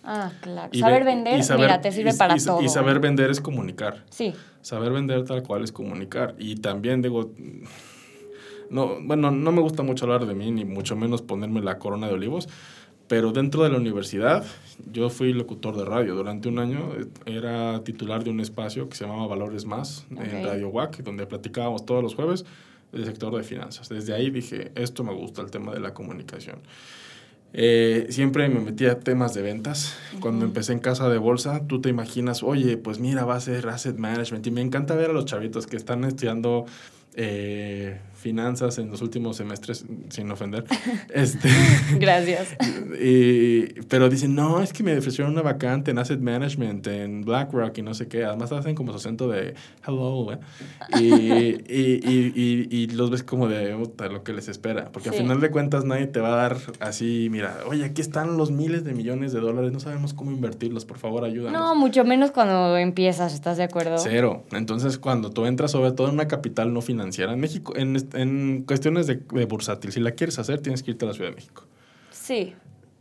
[0.05, 0.69] Ah, claro.
[0.75, 2.61] saber vender, mira, te sirve para todo.
[2.61, 4.05] Y saber vender es comunicar.
[4.11, 4.35] Sí.
[4.61, 6.35] Saber vender tal cual es comunicar.
[6.39, 7.31] Y también digo,
[8.69, 12.09] no, bueno, no me gusta mucho hablar de mí, ni mucho menos ponerme la corona
[12.09, 12.49] de olivos,
[13.07, 14.45] pero dentro de la universidad
[14.91, 16.17] yo fui locutor de radio.
[16.17, 20.45] Durante un año eh, era titular de un espacio que se llamaba Valores Más en
[20.45, 22.45] Radio WAC, donde platicábamos todos los jueves
[22.93, 23.89] del sector de finanzas.
[23.89, 26.61] Desde ahí dije, esto me gusta el tema de la comunicación.
[27.55, 29.97] Eh, siempre me metía a temas de ventas.
[30.21, 33.69] Cuando empecé en casa de bolsa, tú te imaginas, oye, pues mira, va a ser
[33.69, 34.47] asset management.
[34.47, 36.67] Y me encanta ver a los chavitos que están estudiando
[37.15, 40.65] eh, finanzas en los últimos semestres, sin ofender.
[41.13, 41.49] Este,
[41.99, 42.57] Gracias.
[43.01, 47.77] Y, pero dicen, no, es que me ofrecieron una vacante en Asset Management, en BlackRock
[47.79, 48.25] y no sé qué.
[48.25, 49.55] Además hacen como su acento de
[49.87, 50.39] hello, ¿eh?
[50.99, 54.91] y, y, y, y, los ves como de lo que les espera.
[54.93, 58.37] Porque al final de cuentas nadie te va a dar así, mira, oye, aquí están
[58.37, 61.61] los miles de millones de dólares, no sabemos cómo invertirlos, por favor, ayúdanos.
[61.61, 63.99] No, mucho menos cuando empiezas, ¿estás de acuerdo?
[63.99, 64.45] Cero.
[64.53, 68.65] Entonces, cuando tú entras sobre todo en una capital no financiera, en México, en en
[68.67, 71.37] cuestiones de, de, bursátil, si la quieres hacer, tienes que irte a la Ciudad de
[71.37, 71.67] México.
[72.11, 72.55] Sí.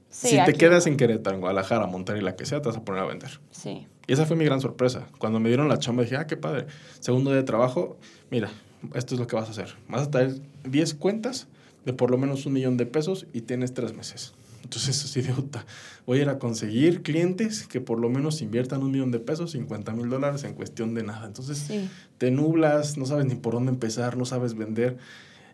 [0.10, 3.02] si te quedas en Querétaro, en Guadalajara, Monterrey, la que sea, te vas a poner
[3.02, 3.40] a vender.
[3.52, 3.88] Sí.
[4.08, 5.08] Y esa fue mi gran sorpresa.
[5.20, 6.66] Cuando me dieron la chamba, dije, ah, qué padre.
[7.00, 7.98] Segundo día de trabajo,
[8.30, 8.50] mira,
[8.94, 9.76] esto es lo que vas a hacer.
[9.88, 11.48] Vas a traer 10 cuentas
[11.86, 14.34] de por lo menos un millón de pesos y tienes tres meses.
[14.64, 15.66] Entonces, así de puta,
[16.06, 19.52] voy a ir a conseguir clientes que por lo menos inviertan un millón de pesos,
[19.52, 21.26] 50 mil dólares en cuestión de nada.
[21.26, 21.70] Entonces,
[22.18, 24.98] te nublas, no sabes ni por dónde empezar, no sabes vender.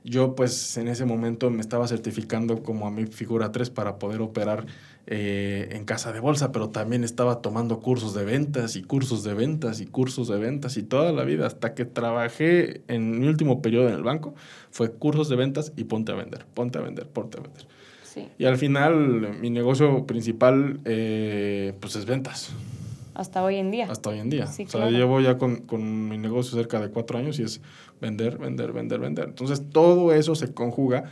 [0.04, 4.22] Yo, pues, en ese momento me estaba certificando como a mi figura 3 para poder
[4.22, 4.66] operar
[5.06, 9.34] eh, en casa de bolsa, pero también estaba tomando cursos de ventas y cursos de
[9.34, 13.62] ventas y cursos de ventas y toda la vida, hasta que trabajé en mi último
[13.62, 14.36] periodo en el banco,
[14.70, 17.68] fue cursos de ventas y ponte a vender, ponte a vender, ponte a vender.
[18.38, 22.52] Y al final mi negocio principal eh, pues es ventas.
[23.14, 23.88] Hasta hoy en día.
[23.90, 24.46] Hasta hoy en día.
[24.46, 24.96] Sí, o sea, claro.
[24.96, 27.62] llevo ya con, con mi negocio cerca de cuatro años y es
[28.00, 29.26] vender, vender, vender, vender.
[29.26, 31.06] Entonces, todo eso se conjuga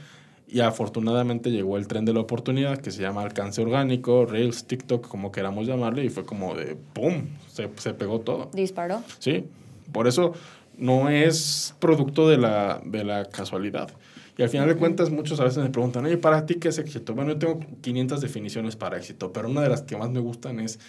[0.47, 5.07] y afortunadamente llegó el tren de la oportunidad que se llama alcance orgánico, Reels, TikTok,
[5.07, 7.25] como queramos llamarle, y fue como de ¡pum!
[7.51, 8.51] Se, se pegó todo.
[8.53, 9.01] Disparó.
[9.17, 9.45] Sí,
[9.91, 10.33] por eso
[10.77, 13.89] no es producto de la, de la casualidad.
[14.37, 16.77] Y al final de cuentas, muchos a veces me preguntan, oye, ¿para ti qué es
[16.77, 17.13] éxito?
[17.15, 20.59] Bueno, yo tengo 500 definiciones para éxito, pero una de las que más me gustan
[20.59, 20.79] es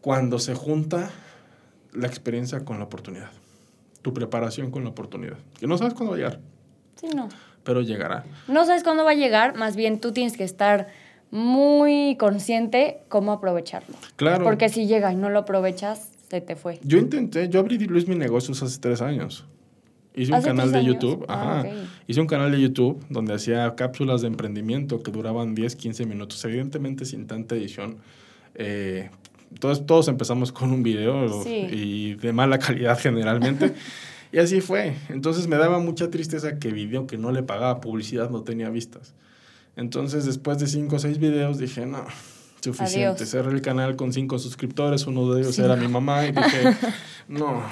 [0.00, 1.10] cuando se junta
[1.92, 3.30] la experiencia con la oportunidad,
[4.02, 5.38] tu preparación con la oportunidad.
[5.60, 6.40] Que no sabes cuándo va a llegar,
[6.96, 7.28] Sí, no.
[7.62, 8.24] pero llegará.
[8.48, 10.88] No sabes cuándo va a llegar, más bien tú tienes que estar
[11.30, 13.94] muy consciente cómo aprovecharlo.
[14.16, 14.44] Claro.
[14.44, 16.80] Porque si llega y no lo aprovechas, se te fue.
[16.82, 19.44] Yo intenté, yo abrí Luis Mi Negocios hace tres años.
[20.16, 20.94] Hice un ¿Hace canal de años?
[20.94, 21.24] YouTube.
[21.28, 21.68] Ah, Ajá.
[21.68, 21.74] ok.
[22.08, 26.42] Hice un canal de YouTube donde hacía cápsulas de emprendimiento que duraban 10, 15 minutos,
[26.44, 27.98] evidentemente sin tanta edición.
[28.54, 29.10] Eh,
[29.60, 31.50] todos, todos empezamos con un video Sí.
[31.70, 33.74] y de mala calidad generalmente.
[34.32, 34.94] y así fue.
[35.10, 39.14] Entonces me daba mucha tristeza que video que no le pagaba publicidad no tenía vistas.
[39.76, 42.04] Entonces después de 5 o 6 videos dije, no,
[42.60, 43.22] suficiente.
[43.22, 43.28] Adiós.
[43.30, 46.62] Cerré el canal con 5 suscriptores, uno de ellos era mi mamá y dije,
[47.28, 47.62] no.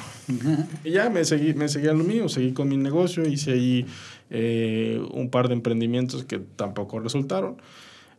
[0.84, 3.86] Y ya me seguí, me seguí a lo mío, seguí con mi negocio, hice ahí
[4.30, 7.56] eh, un par de emprendimientos que tampoco resultaron,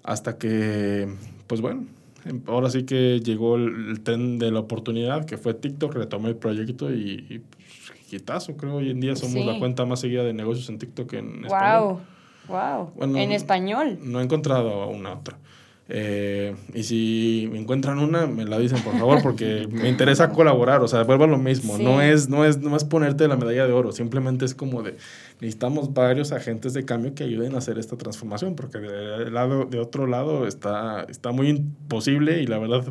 [0.04, 1.08] hasta que,
[1.47, 1.86] pues bueno,
[2.25, 6.30] em- ahora sí que llegó el, el tren de la oportunidad, que fue TikTok, retomé
[6.30, 9.43] el proyecto y, y pues, quitazo, creo hoy en día somos Sí.
[9.43, 11.82] la cuenta más seguida de negocios en TikTok en español.
[11.82, 11.99] Wow.
[12.47, 12.91] Wow.
[12.95, 13.97] Bueno, en español.
[14.04, 15.38] No he encontrado una otra.
[15.87, 20.81] Eh, y si me encuentran una, me la dicen, por favor, porque me interesa colaborar.
[20.81, 21.77] O sea, vuelvo a lo mismo.
[21.77, 21.83] Sí.
[21.83, 23.91] No, es, no, es, no es ponerte la medalla de oro.
[23.91, 24.97] Simplemente es como de,
[25.39, 29.79] necesitamos varios agentes de cambio que ayuden a hacer esta transformación, porque de, lado, de
[29.79, 32.83] otro lado está, está muy imposible y la verdad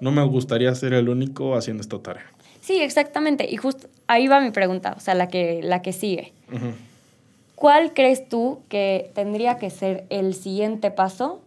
[0.00, 2.26] no me gustaría ser el único haciendo esta tarea.
[2.60, 3.48] Sí, exactamente.
[3.50, 6.32] Y justo ahí va mi pregunta, o sea, la que, la que sigue.
[7.54, 11.40] ¿Cuál crees tú que tendría que ser el siguiente paso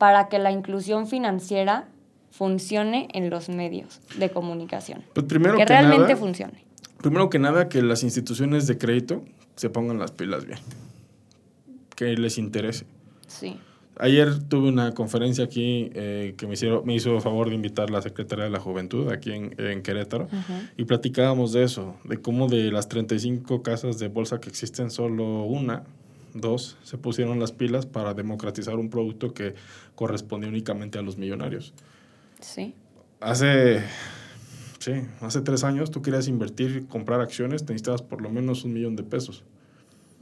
[0.00, 1.86] para que la inclusión financiera
[2.30, 5.04] funcione en los medios de comunicación?
[5.12, 6.64] Pues primero que que realmente nada, funcione.
[7.02, 9.22] Primero que nada, que las instituciones de crédito
[9.56, 10.58] se pongan las pilas bien.
[11.94, 12.86] Que les interese.
[13.28, 13.58] Sí.
[13.98, 18.00] Ayer tuve una conferencia aquí eh, que me, hicieron, me hizo favor de invitar la
[18.00, 20.28] Secretaría de la Juventud aquí en, en Querétaro
[20.78, 25.42] y platicábamos de eso, de cómo de las 35 casas de bolsa que existen, solo
[25.42, 25.84] una,
[26.34, 29.54] dos, se pusieron las pilas para democratizar un producto que
[29.94, 31.72] correspondía únicamente a los millonarios.
[32.40, 32.74] Sí.
[33.20, 33.82] Hace,
[34.78, 38.72] sí, hace tres años tú querías invertir, comprar acciones, te necesitabas por lo menos un
[38.72, 39.42] millón de pesos.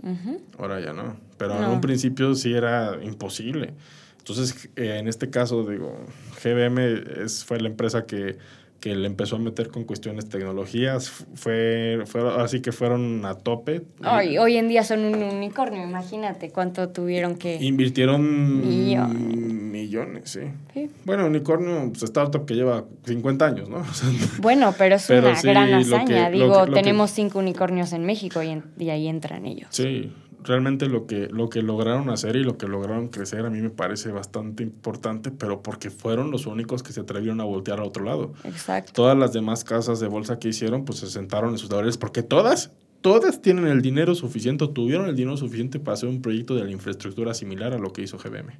[0.03, 0.40] Ujú.
[0.59, 1.16] Ahora ya no.
[1.38, 1.73] Pero en No.
[1.73, 3.75] un principio sí era imposible.
[4.18, 6.05] Entonces, eh, en este caso, digo,
[6.42, 8.37] GBM es, fue la empresa que,
[8.81, 11.11] que le empezó a meter con cuestiones tecnologías.
[11.35, 13.83] Fue, fue, así que fueron a tope.
[14.03, 17.57] Ay, hoy en día son un unicornio, imagínate cuánto tuvieron que...
[17.61, 19.19] Invirtieron Millones.
[19.19, 20.41] millones, sí.
[20.75, 20.91] Sí.
[21.05, 23.79] Bueno, Unicornio, pues, startup que lleva 50 años, ¿no?
[23.91, 24.09] O sea,
[24.41, 26.31] Bueno, pero es Pero una sí, gran que- hazaña.
[26.31, 29.69] Digo, que- lo que- tenemos cinco unicornios en México y, en- y ahí entran ellos.
[29.71, 33.61] Sí, realmente lo que, lo que lograron hacer y lo que lograron crecer a mí
[33.61, 37.87] me parece bastante importante, pero porque fueron los únicos que se atrevieron a voltear al
[37.87, 38.33] otro lado.
[38.44, 38.92] Exacto.
[38.92, 42.22] Todas las demás casas de bolsa que hicieron, pues se sentaron en sus laureles, porque
[42.22, 46.55] todas, todas tienen el dinero suficiente, o tuvieron el dinero suficiente para hacer un proyecto
[46.55, 48.59] de la infraestructura similar a lo que hizo GBM.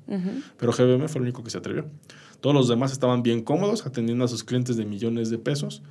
[0.56, 1.86] Pero GBM fue el único que se atrevió.
[2.40, 5.82] Todos los demás estaban bien cómodos atendiendo a sus clientes de millones de pesos,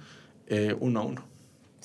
[0.48, 1.37] eh, uno a uno.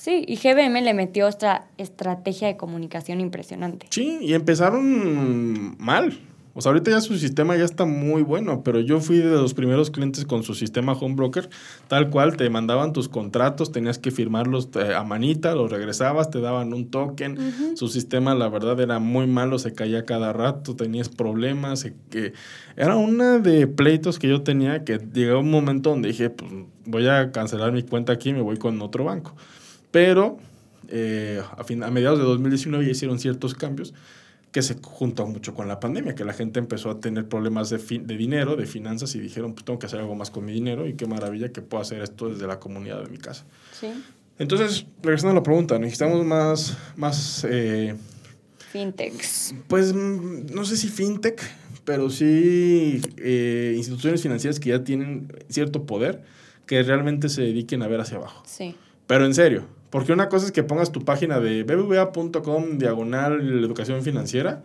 [0.02, 3.86] Sí, y GBM le metió esta estrategia de comunicación impresionante.
[3.90, 6.18] Sí, y empezaron mal.
[6.54, 9.54] O sea, ahorita ya su sistema ya está muy bueno, pero yo fui de los
[9.54, 11.48] primeros clientes con su sistema home broker,
[11.86, 16.40] tal cual te mandaban tus contratos, tenías que firmarlos eh, a manita, los regresabas, te
[16.40, 17.38] daban un token.
[17.76, 22.32] Su sistema, la verdad, era muy malo, se caía cada rato, tenías problemas, se- que
[22.76, 26.50] era una de pleitos que yo tenía que llegó un momento donde dije, pues
[26.86, 29.36] voy a cancelar mi cuenta aquí y me voy con otro banco.
[29.92, 30.38] Pero
[30.88, 33.94] eh, a, fin- a mediados de 2019 ya hicieron ciertos cambios
[34.50, 37.78] que se juntó mucho con la pandemia, que la gente empezó a tener problemas de,
[37.78, 40.52] fin- de dinero, de finanzas, y dijeron, pues tengo que hacer algo más con mi
[40.52, 43.46] dinero, y qué maravilla que puedo hacer esto desde la comunidad de mi casa.
[43.80, 43.86] Sí.
[44.38, 47.94] Entonces, regresando a la pregunta, necesitamos más, más eh,
[48.70, 49.54] Fintechs.
[49.68, 51.40] pues mm, no sé si fintech,
[51.84, 56.22] pero sí eh, instituciones financieras que ya tienen cierto poder,
[56.66, 58.42] que realmente se dediquen a ver hacia abajo.
[58.46, 58.74] Sí.
[59.06, 64.02] Pero en serio, porque una cosa es que pongas tu página de bbva.com diagonal educación
[64.02, 64.64] financiera.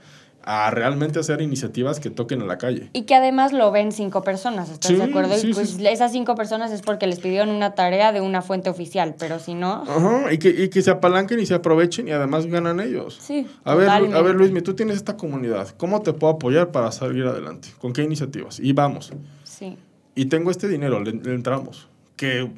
[0.49, 2.89] a realmente hacer iniciativas que toquen a la calle.
[2.93, 5.35] Y que además lo ven cinco personas, ¿estás Sí, de acuerdo?
[5.37, 5.85] Y pues sí.
[5.85, 9.55] esas cinco personas es porque les pidieron una tarea de una fuente oficial, pero si
[9.55, 13.17] no, Ajá, y que, y que se apalanquen y se aprovechen y además ganan ellos.
[13.21, 13.45] sí.
[13.65, 15.67] A ver, a ver, Luis, tú tienes esta comunidad.
[15.75, 17.67] ¿Cómo te puedo apoyar para salir adelante?
[17.79, 18.61] ¿Con qué iniciativas?
[18.61, 19.11] Y vamos.
[19.43, 19.77] Sí.
[20.15, 21.89] Y tengo este dinero, le, le entramos.
[22.15, 22.49] Que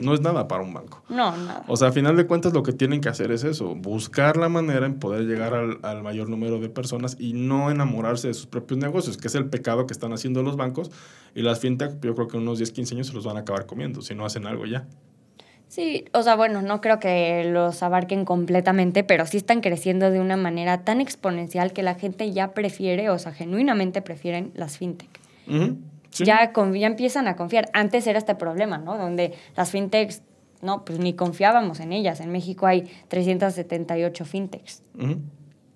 [0.00, 1.02] no es nada para un banco.
[1.08, 1.64] No, nada.
[1.68, 4.48] O sea, a final de cuentas lo que tienen que hacer es eso, buscar la
[4.48, 8.46] manera en poder llegar al, al mayor número de personas y no enamorarse de sus
[8.46, 10.90] propios negocios, que es el pecado que están haciendo los bancos
[11.34, 13.40] y las fintech, yo creo que en unos 10, 15 años se los van a
[13.40, 14.86] acabar comiendo si no hacen algo ya.
[15.72, 20.20] Sí, o sea, bueno, no creo que los abarquen completamente, pero sí están creciendo de
[20.20, 25.08] una manera tan exponencial que la gente ya prefiere, o sea, genuinamente prefieren las fintech.
[25.48, 25.78] Ujú,
[26.12, 26.24] sí.
[26.24, 27.68] Ya, con- ya empiezan a confiar.
[27.72, 28.96] Antes era este problema, ¿no?
[28.96, 30.22] Donde las fintechs,
[30.60, 32.20] no, pues ni confiábamos en ellas.
[32.20, 35.16] En México hay 378 fintechs, Ujú.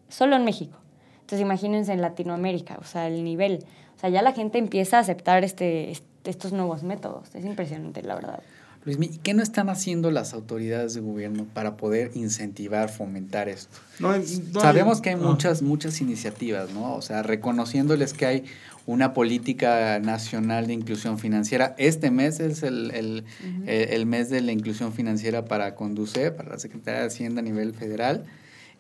[0.09, 0.79] solo en México.
[1.17, 3.65] Entonces imagínense en Latinoamérica, o sea, el nivel.
[3.97, 7.35] O sea, ya la gente empieza a aceptar este, est- estos nuevos métodos.
[7.35, 8.41] Es impresionante, la verdad.
[8.87, 13.77] Luismi, ¿qué no están haciendo las autoridades de gobierno para poder incentivar, fomentar esto?
[13.99, 15.19] No hay- no Sabemos que hay ah.
[15.19, 16.95] muchas, muchas iniciativas, ¿no?
[16.95, 18.45] O sea, reconociéndoles que hay
[18.87, 21.75] una política nacional de inclusión financiera.
[21.79, 23.25] Este mes es el, el,
[23.67, 27.45] el- el mes de la inclusión financiera para Conduce, para la Secretaría de Hacienda a
[27.45, 28.25] nivel federal.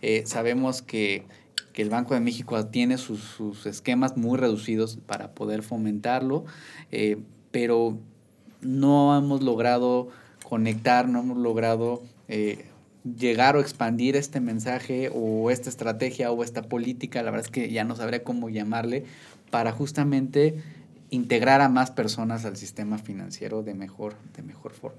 [0.03, 1.25] Eh, sabemos que,
[1.73, 6.45] que el Banco de México tiene sus, sus esquemas muy reducidos para poder fomentarlo,
[6.93, 7.19] eh,
[7.51, 7.99] pero
[8.61, 10.09] no hemos logrado
[10.49, 12.67] conectar, no hemos logrado eh,
[13.19, 17.71] llegar o expandir este mensaje o esta estrategia o esta política, la verdad es que
[17.71, 19.05] ya no sabría cómo llamarle,
[19.51, 20.57] para justamente
[21.11, 24.99] integrar a más personas al sistema financiero de mejor, de mejor forma.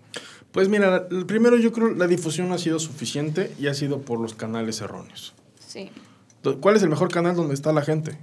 [0.52, 4.02] Pues mira, el primero yo creo la difusión no ha sido suficiente y ha sido
[4.02, 5.34] por los canales erróneos.
[5.60, 5.89] Sí.
[6.62, 8.17] ¿Cuál es el mejor canal donde está la gente?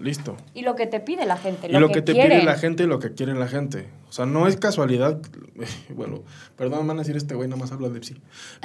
[0.00, 0.36] Listo.
[0.54, 2.40] Y lo que te pide la gente, y lo, lo que, que, te quieren.
[2.40, 3.88] pide la gente y lo que quiere la gente.
[4.16, 5.18] O sea, no es casualidad.
[5.94, 6.22] Bueno,
[6.56, 8.16] perdón, van a decir este güey, nada más habla de sí.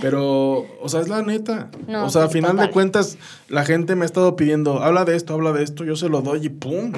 [0.02, 1.70] Pero, o sea, es la neta.
[1.88, 2.68] No, o sea, a final total.
[2.68, 3.18] de cuentas,
[3.50, 6.22] la gente me ha estado pidiendo, habla de esto, habla de esto, yo se lo
[6.22, 6.92] doy y ¡pum!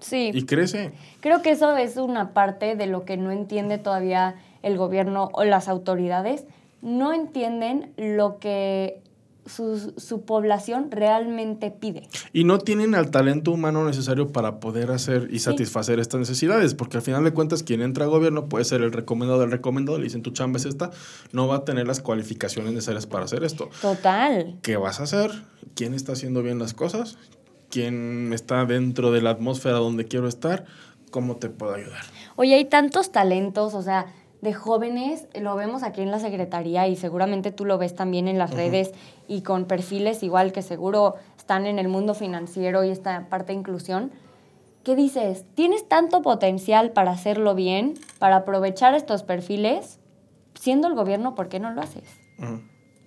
[0.00, 0.30] Sí.
[0.32, 0.92] Y crece.
[1.20, 5.44] Creo que eso es una parte de lo que no entiende todavía el gobierno o
[5.44, 6.44] las autoridades.
[6.80, 9.02] No entienden lo que
[9.54, 12.08] su, su población realmente pide.
[12.32, 16.98] Y no tienen al talento humano necesario para poder hacer y satisfacer estas necesidades, porque
[16.98, 20.04] al final de cuentas quien entra a gobierno puede ser el recomendado del recomendado, le
[20.04, 20.90] dicen tu chamba es esta,
[21.32, 23.70] no va a tener las cualificaciones necesarias para hacer esto.
[23.80, 24.58] Total.
[24.62, 25.30] ¿Qué vas a hacer?
[25.74, 27.18] ¿Quién está haciendo bien las cosas?
[27.70, 30.64] ¿Quién está dentro de la atmósfera donde quiero estar?
[31.10, 32.02] ¿Cómo te puedo ayudar?
[32.36, 34.06] Oye, hay tantos talentos, o sea,
[34.40, 38.38] de jóvenes, lo vemos aquí en la Secretaría y seguramente tú lo ves también en
[38.38, 38.92] las redes
[39.28, 43.58] y con perfiles igual que seguro están en el mundo financiero y esta parte de
[43.58, 44.12] inclusión.
[44.82, 45.44] ¿Qué dices?
[45.54, 49.98] ¿Tienes tanto potencial para hacerlo bien, para aprovechar estos perfiles?
[50.54, 52.04] Siendo el gobierno, ¿por qué no lo haces?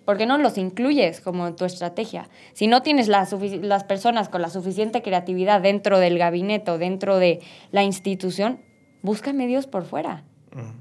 [0.05, 2.29] ¿Por qué no los incluyes como tu estrategia?
[2.53, 3.27] Si no tienes la
[3.61, 7.39] las personas con la suficiente creatividad dentro del gabinete o dentro de
[7.71, 8.59] la institución,
[9.01, 10.25] busca medios por fuera.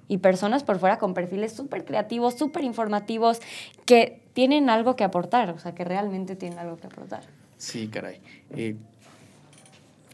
[0.08, 3.40] Y personas por fuera con perfiles súper creativos, súper informativos,
[3.86, 7.22] que tienen algo que aportar, o sea, que realmente tienen algo que aportar.
[7.58, 8.20] Sí, caray.
[8.56, 8.76] Eh,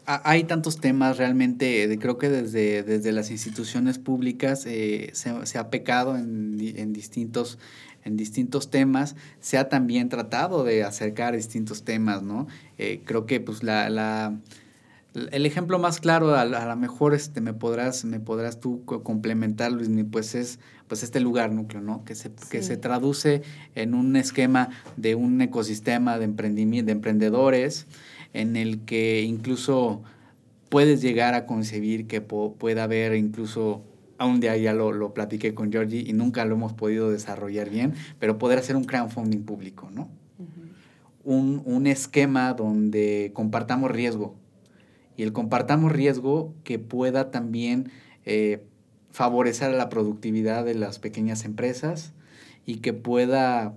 [0.06, 5.58] ha- hay tantos temas realmente, de- creo que desde, desde las instituciones públicas eh, se,
[5.58, 7.58] ha pecado en, en distintos
[8.04, 12.46] en distintos temas, se ha también tratado de acercar distintos temas, ¿no?
[12.78, 13.90] Eh, creo que pues la-
[15.14, 19.02] el ejemplo más claro, a, a lo mejor este, me podrás, me podrás tú co-
[19.02, 22.04] complementar, Luis, pues es pues este lugar núcleo, ¿no?
[22.04, 23.42] Que se, que se traduce
[23.74, 27.86] en un esquema de un ecosistema de emprendimiento, de emprendedores,
[28.32, 30.02] en el que incluso
[30.70, 33.82] puedes llegar a concebir que pueda haber incluso,
[34.18, 37.68] a un día ya lo, lo platiqué con Georgie y nunca lo hemos podido desarrollar
[37.70, 40.08] bien, pero poder hacer un crowdfunding público, ¿no?
[41.24, 44.34] un, un esquema donde compartamos riesgo.
[45.18, 47.90] Y el compartamos riesgo que pueda también
[48.24, 48.62] eh,
[49.10, 52.12] favorecer la productividad de las pequeñas empresas
[52.64, 53.74] y que pueda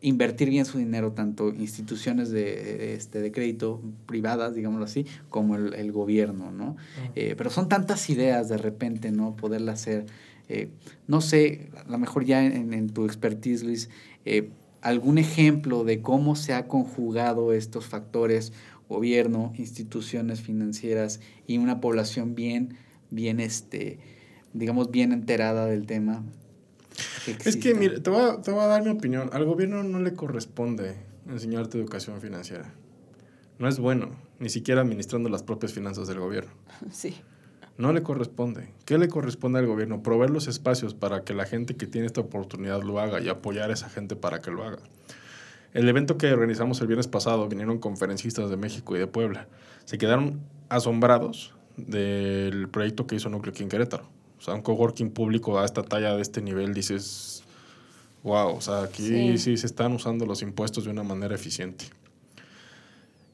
[0.00, 5.74] invertir bien su dinero, tanto instituciones de, este, de crédito privadas, digámoslo así, como el,
[5.74, 6.76] el gobierno, ¿no?
[7.14, 9.36] Eh, pero son tantas ideas de repente, ¿no?
[9.36, 10.06] Poderla hacer.
[10.48, 10.70] Eh,
[11.06, 13.88] no sé, a lo mejor ya en, en tu expertise, Luis,
[14.24, 14.50] eh,
[14.82, 18.52] algún ejemplo de cómo se ha conjugado estos factores,
[18.92, 22.76] gobierno, instituciones financieras y una población bien,
[23.10, 23.98] bien, este,
[24.52, 26.22] digamos, bien enterada del tema.
[27.44, 29.30] Es que, mire, te voy, a, te voy a dar mi opinión.
[29.32, 30.96] Al gobierno no le corresponde
[31.28, 32.72] enseñarte educación financiera.
[33.58, 36.52] no es bueno, ni siquiera administrando las propias finanzas del gobierno.
[36.90, 37.14] Sí.
[37.78, 38.68] No le corresponde.
[38.84, 40.02] ¿Qué le corresponde al gobierno?
[40.02, 43.70] Proveer los espacios para que la gente que tiene esta oportunidad lo haga y apoyar
[43.70, 44.78] a esa gente para que lo haga.
[45.72, 49.48] El evento que organizamos el viernes pasado vinieron conferencistas de México y de Puebla.
[49.84, 54.04] Se quedaron asombrados del proyecto que hizo Núcleo aquí en Querétaro.
[54.38, 57.44] O sea, un coworking público a esta talla de este nivel, dices,
[58.22, 59.38] wow, o sea, aquí sí.
[59.38, 61.86] sí se están usando los impuestos de una manera eficiente.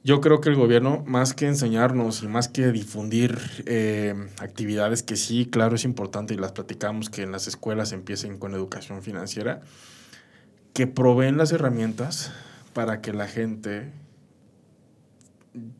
[0.04, 5.16] Yo creo que el gobierno, más que enseñarnos y más que difundir eh, actividades que
[5.16, 9.60] sí, claro, es importante y las platicamos, que en las escuelas empiecen con educación financiera,
[10.78, 12.30] que proveen las herramientas
[12.72, 13.90] para que la gente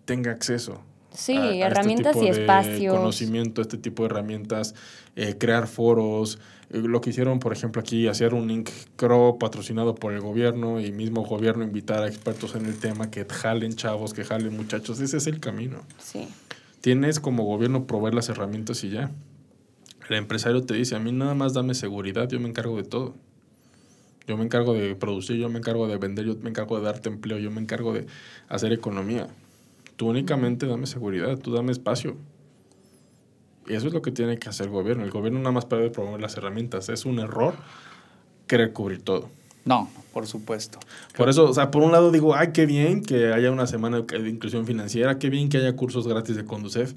[0.06, 0.82] tenga acceso.
[1.12, 2.96] Sí, a, a herramientas este y espacios.
[2.96, 4.74] Conocimiento, este tipo de herramientas,
[5.14, 6.40] eh, crear foros.
[6.70, 8.70] Eh, lo que hicieron, por ejemplo, aquí, hacer un Inc.
[8.96, 13.24] Crow patrocinado por el gobierno y mismo gobierno invitar a expertos en el tema que
[13.24, 14.98] jalen chavos, que jalen muchachos.
[14.98, 15.84] Ese es el camino.
[15.98, 16.26] Sí.
[16.80, 19.12] Tienes como gobierno proveer las herramientas y ya.
[20.10, 23.14] El empresario te dice, a mí nada más dame seguridad, yo me encargo de todo.
[24.28, 27.08] Yo me encargo de producir, yo me encargo de vender, yo me encargo de darte
[27.08, 28.06] empleo, yo me encargo de
[28.50, 29.26] hacer economía.
[29.96, 32.14] Tú únicamente dame seguridad, tú dame espacio.
[33.66, 35.02] Y eso es lo que tiene que hacer el gobierno.
[35.04, 36.90] El gobierno nada más puede promover las herramientas.
[36.90, 37.54] Es un error
[38.46, 39.30] querer cubrir todo.
[39.64, 40.78] No, por supuesto.
[41.16, 44.02] Por eso, o sea, por un lado digo, ay, qué bien que haya una semana
[44.02, 46.92] de inclusión financiera, qué bien que haya cursos gratis de Conducef,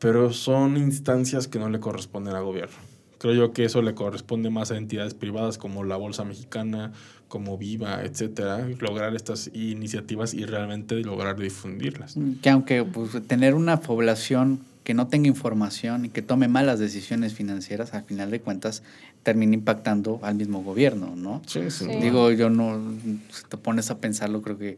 [0.00, 2.93] pero son instancias que no le corresponden al gobierno.
[3.24, 6.92] Creo yo que eso le corresponde más a entidades privadas como la Bolsa Mexicana,
[7.26, 12.16] como Viva, etcétera, lograr estas iniciativas y realmente lograr difundirlas.
[12.42, 17.32] Que aunque pues, tener una población que no tenga información y que tome malas decisiones
[17.32, 18.82] financieras, al final de cuentas
[19.22, 21.40] termina impactando al mismo gobierno, ¿no?
[21.46, 21.86] Sí, sí.
[21.86, 21.96] Sí.
[22.02, 22.78] Digo, yo no,
[23.30, 24.76] si te pones a pensarlo, creo que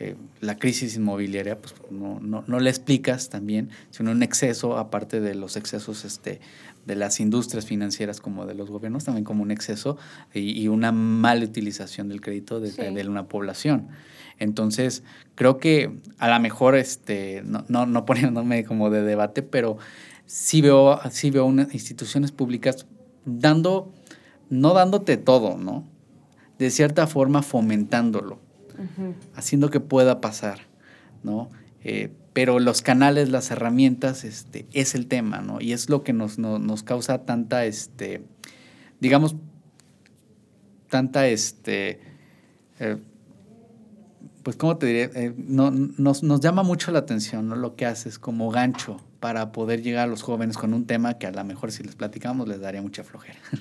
[0.00, 5.20] eh, la crisis inmobiliaria, pues no, no, no le explicas también, sino un exceso, aparte
[5.20, 6.40] de los excesos este,
[6.88, 9.96] de las industrias financieras como de los gobiernos, también como un exceso
[10.34, 12.82] y, y una mala utilización del crédito de, Sí.
[12.82, 13.86] de, de una población.
[14.40, 15.02] Entonces,
[15.36, 19.78] creo que a lo mejor, este, no, no, no poniéndome como de debate, pero
[20.26, 22.86] sí veo, sí veo unas instituciones públicas
[23.24, 23.92] dando,
[24.50, 25.84] no dándote todo, ¿no?
[26.58, 28.40] De cierta forma fomentándolo,
[29.34, 30.60] haciendo que pueda pasar,
[31.22, 31.50] ¿no?
[31.84, 35.60] Eh, pero los canales, las herramientas, este, es el tema, ¿no?
[35.60, 38.22] Y es lo que nos, nos, causa tanta, este,
[39.00, 39.34] digamos,
[40.88, 41.98] tanta, este,
[42.78, 42.96] eh,
[44.44, 45.10] pues, ¿cómo te diré?
[45.16, 47.56] Eh, no, nos, nos llama mucho la atención, ¿no?
[47.56, 51.26] Lo que haces como gancho para poder llegar a los jóvenes con un tema que
[51.26, 53.38] a lo mejor si les platicamos les daría mucha flojera.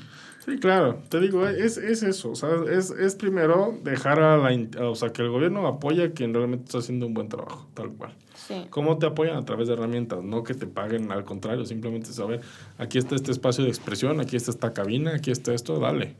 [0.47, 4.87] Sí, claro, te digo, es, es eso, o sea, es, es primero dejar a la,
[4.87, 7.89] o sea, que el gobierno apoya a quien realmente está haciendo un buen trabajo, tal
[7.89, 8.13] cual.
[8.33, 8.65] Sí.
[8.69, 9.35] ¿Cómo te apoyan?
[9.35, 12.39] A través de herramientas, no que te paguen, al contrario, simplemente saber,
[12.77, 16.15] aquí está este espacio de expresión, aquí está esta cabina, aquí está esto, dale.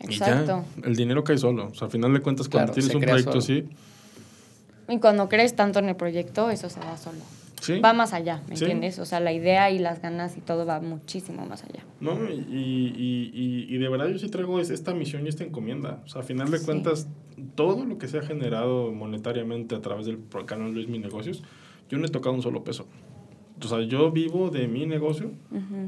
[0.00, 0.64] Exacto.
[0.78, 2.94] Y ya, el dinero cae solo, o sea, al final de cuentas, cuando Claro, tienes
[2.94, 3.58] un proyecto solo.
[3.58, 3.68] así,
[4.88, 7.18] Y cuando crees tanto en el proyecto, eso se da solo.
[7.60, 8.64] Sí, Va más allá, ¿me Sí.
[8.64, 8.98] entiendes?
[8.98, 11.84] O sea, la idea y las ganas y todo va muchísimo más allá.
[12.00, 12.12] ¿no?
[12.30, 16.02] Y, y, y, y de verdad yo sí traigo es- esta misión y esta encomienda.
[16.04, 16.64] O sea, a final de Sí.
[16.66, 17.08] cuentas,
[17.54, 21.42] todo lo que se ha generado monetariamente a través del canal Luis Mi Negocios,
[21.88, 22.86] yo no he tocado un solo peso.
[23.62, 25.32] O sea, yo vivo de mi negocio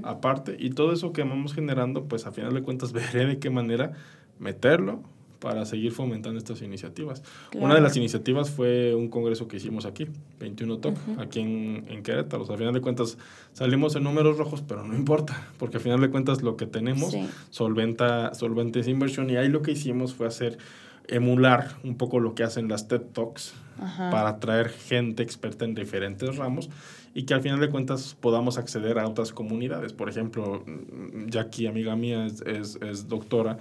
[0.02, 3.50] aparte y todo eso que vamos generando, pues a final de cuentas veré de qué
[3.50, 3.92] manera
[4.38, 5.02] meterlo
[5.40, 7.22] para seguir fomentando estas iniciativas.
[7.56, 10.06] Una de las iniciativas fue un congreso que hicimos aquí,
[10.38, 12.42] 21 TOC, aquí en, en Querétaro.
[12.42, 13.18] O sea, a final de cuentas
[13.52, 17.10] salimos en números rojos, pero no importa, porque a final de cuentas lo que tenemos
[17.12, 17.26] Sí.
[17.50, 20.58] solventa, solventa esa inversión y ahí lo que hicimos fue hacer
[21.08, 24.10] emular un poco lo que hacen las TED Talks Ajá.
[24.10, 26.70] para atraer gente experta en diferentes ramos
[27.14, 29.92] y que al final de cuentas podamos acceder a otras comunidades.
[29.92, 30.64] Por ejemplo,
[31.26, 33.58] Jackie, amiga mía, es, es, es doctora,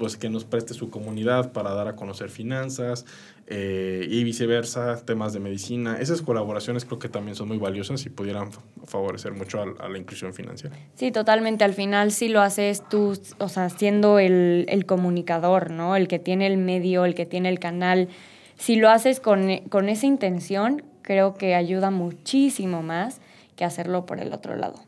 [0.00, 3.04] pues que nos preste su comunidad para dar a conocer finanzas
[3.48, 5.98] eh, y viceversa, temas de medicina.
[6.00, 9.90] Esas colaboraciones creo que también son muy valiosas y pudieran fa- favorecer mucho a, a
[9.90, 10.74] la inclusión financiera.
[10.94, 11.64] Sí, totalmente.
[11.64, 15.94] Al final sí lo haces tú, o sea, siendo el, el comunicador, ¿no?
[15.96, 18.08] El que tiene el medio, el que tiene el canal.
[18.56, 23.20] Si lo haces con, con esa intención, creo que ayuda muchísimo más
[23.54, 24.80] que hacerlo por el otro lado.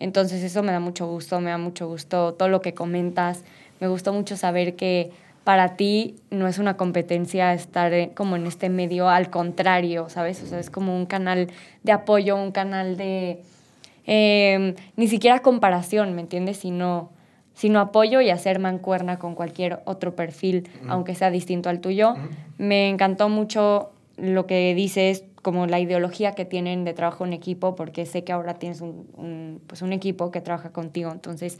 [0.00, 3.44] Entonces eso me da mucho gusto, me da mucho gusto todo lo que comentas.
[3.80, 5.10] Me gustó mucho saber que
[5.44, 10.42] para ti no es una competencia estar eh, como en este medio, al contrario, ¿sabes?
[10.42, 11.48] O sea, es como un canal
[11.82, 13.42] de apoyo, un canal de,
[14.06, 16.56] eh, ni siquiera comparación, ¿me entiendes?
[16.56, 17.10] Sino,
[17.54, 22.14] sino apoyo y hacer mancuerna con cualquier otro perfil, aunque sea distinto al tuyo.
[22.56, 27.74] Me encantó mucho lo que dices, como la ideología que tienen de trabajo en equipo,
[27.74, 31.12] porque sé que ahora tienes un, un pues un equipo que trabaja contigo.
[31.12, 31.58] Entonces,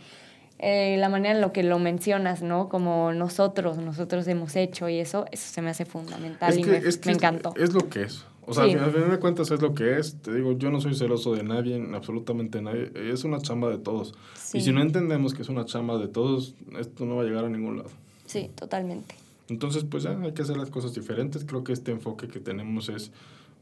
[0.67, 2.71] eh, la manera en lo que lo mencionas, ¿no?
[2.71, 7.13] Como nosotros, nosotros hemos hecho y eso, eso se me hace fundamental y me, me
[7.13, 7.53] encantó.
[7.55, 8.25] Es, lo que es.
[8.47, 10.17] O sea, al final de cuentas es lo que es.
[10.23, 12.91] Te digo, yo no soy celoso de nadie, absolutamente nadie.
[12.95, 14.15] Es una chamba de todos.
[14.55, 17.45] Y si no entendemos que es una chamba de todos, esto no va a llegar
[17.45, 17.91] a ningún lado.
[18.25, 19.17] Sí, totalmente.
[19.51, 21.45] Entonces, pues ya hay que hacer las cosas diferentes.
[21.45, 23.13] Creo que este enfoque que tenemos es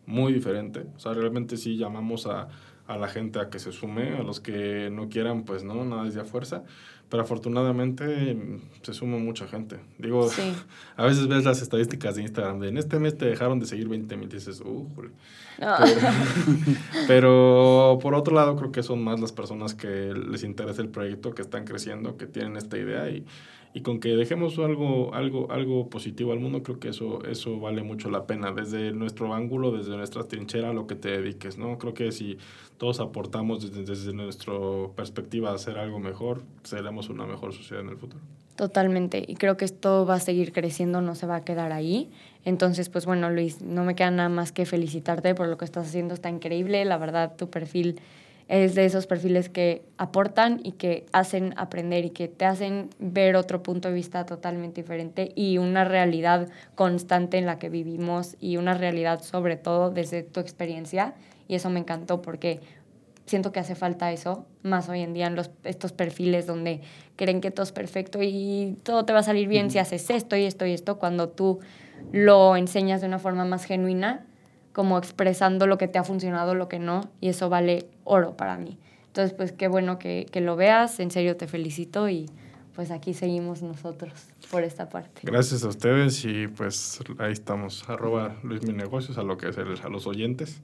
[0.07, 0.85] muy diferente.
[0.97, 2.47] O sea, realmente sí llamamos a,
[2.93, 6.07] a la gente a que se sume, a los que no quieran, pues no, nada
[6.07, 6.63] es de fuerza.
[7.09, 9.79] Pero afortunadamente mm, se suma mucha gente.
[9.99, 10.29] Digo,
[10.97, 13.89] a veces ves las estadísticas de Instagram de en este mes te dejaron de seguir
[13.89, 14.89] 20 mil y dices, uh,
[17.07, 21.35] pero, por otro lado, creo que son más las personas que les interesa el proyecto,
[21.35, 23.25] que están creciendo, que tienen esta idea y,
[23.75, 27.83] y con que dejemos algo, algo, algo positivo al mundo, creo que eso, eso vale
[27.83, 28.53] mucho la pena.
[28.53, 31.79] Desde nuestro ángulo, desde nuestra trinchera, lo que te dediques, ¿no?
[31.79, 32.39] Creo que si
[32.77, 34.53] todos aportamos desde, desde nuestra
[34.95, 38.23] perspectiva a hacer algo mejor, seremos una mejor sociedad en el futuro.
[38.57, 42.11] Totalmente, y creo que esto va a seguir creciendo, no se va a quedar ahí.
[42.45, 45.87] Entonces, pues bueno, Luis, no me queda nada más que felicitarte por lo que estás
[45.87, 47.99] haciendo, está increíble, la verdad, tu perfil
[48.49, 53.37] es de esos perfiles que aportan y que hacen aprender y que te hacen ver
[53.37, 58.57] otro punto de vista totalmente diferente y una realidad constante en la que vivimos y
[58.57, 61.15] una realidad sobre todo desde tu experiencia.
[61.49, 62.61] Y eso me encantó porque
[63.27, 66.81] siento que hace falta eso más hoy en día en los, estos perfiles donde
[67.17, 70.37] creen que todo es perfecto y todo te va a salir bien si haces esto
[70.37, 71.61] y esto y esto, cuando tú
[72.11, 74.27] lo enseñas de una forma más genuina
[74.73, 78.57] como expresando lo que te ha funcionado, lo que no, y eso vale oro para
[78.57, 78.79] mí.
[79.09, 82.27] Entonces, pues qué bueno que, que lo veas, en serio te felicito y
[82.75, 84.13] pues aquí seguimos nosotros
[84.51, 85.21] por esta parte.
[85.25, 89.59] Gracias a ustedes y pues ahí estamos, arroba Luis Mi Negocios a lo que es
[89.59, 90.63] a los oyentes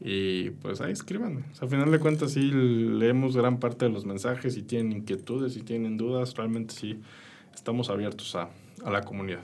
[0.00, 1.44] y pues ahí escriban.
[1.60, 5.62] al final de cuentas sí leemos gran parte de los mensajes, si tienen inquietudes, si
[5.62, 7.00] tienen dudas, realmente sí
[7.54, 8.48] estamos abiertos a,
[8.84, 9.42] a la comunidad.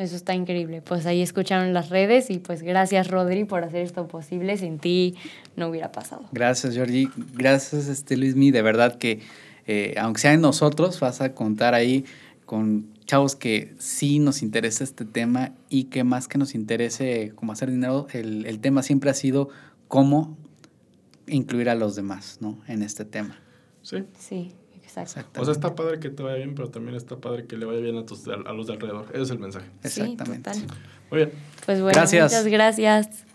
[0.00, 0.80] Eso está increíble.
[0.82, 4.56] Pues ahí escucharon las redes y pues gracias Rodri por hacer esto posible.
[4.56, 5.14] Sin ti
[5.56, 6.24] no hubiera pasado.
[6.32, 7.10] Gracias Georgie.
[7.34, 8.50] Gracias este Luismi.
[8.50, 9.20] De verdad que
[9.66, 12.04] eh, aunque sea en nosotros, vas a contar ahí
[12.46, 17.52] con chavos que sí nos interesa este tema y que más que nos interese cómo
[17.52, 19.50] hacer dinero, el, el tema siempre ha sido
[19.86, 20.36] cómo
[21.26, 22.58] incluir a los demás ¿no?
[22.66, 23.38] en este tema.
[23.82, 24.04] Sí.
[24.18, 24.52] Sí.
[25.36, 27.80] O sea, está padre que te vaya bien, pero también está padre que le vaya
[27.80, 29.06] bien a, tus, a los de alrededor.
[29.12, 29.66] Ese es el mensaje.
[29.82, 30.50] Exactamente.
[31.10, 31.32] Muy bien.
[31.66, 33.29] Pues bueno, muchas gracias.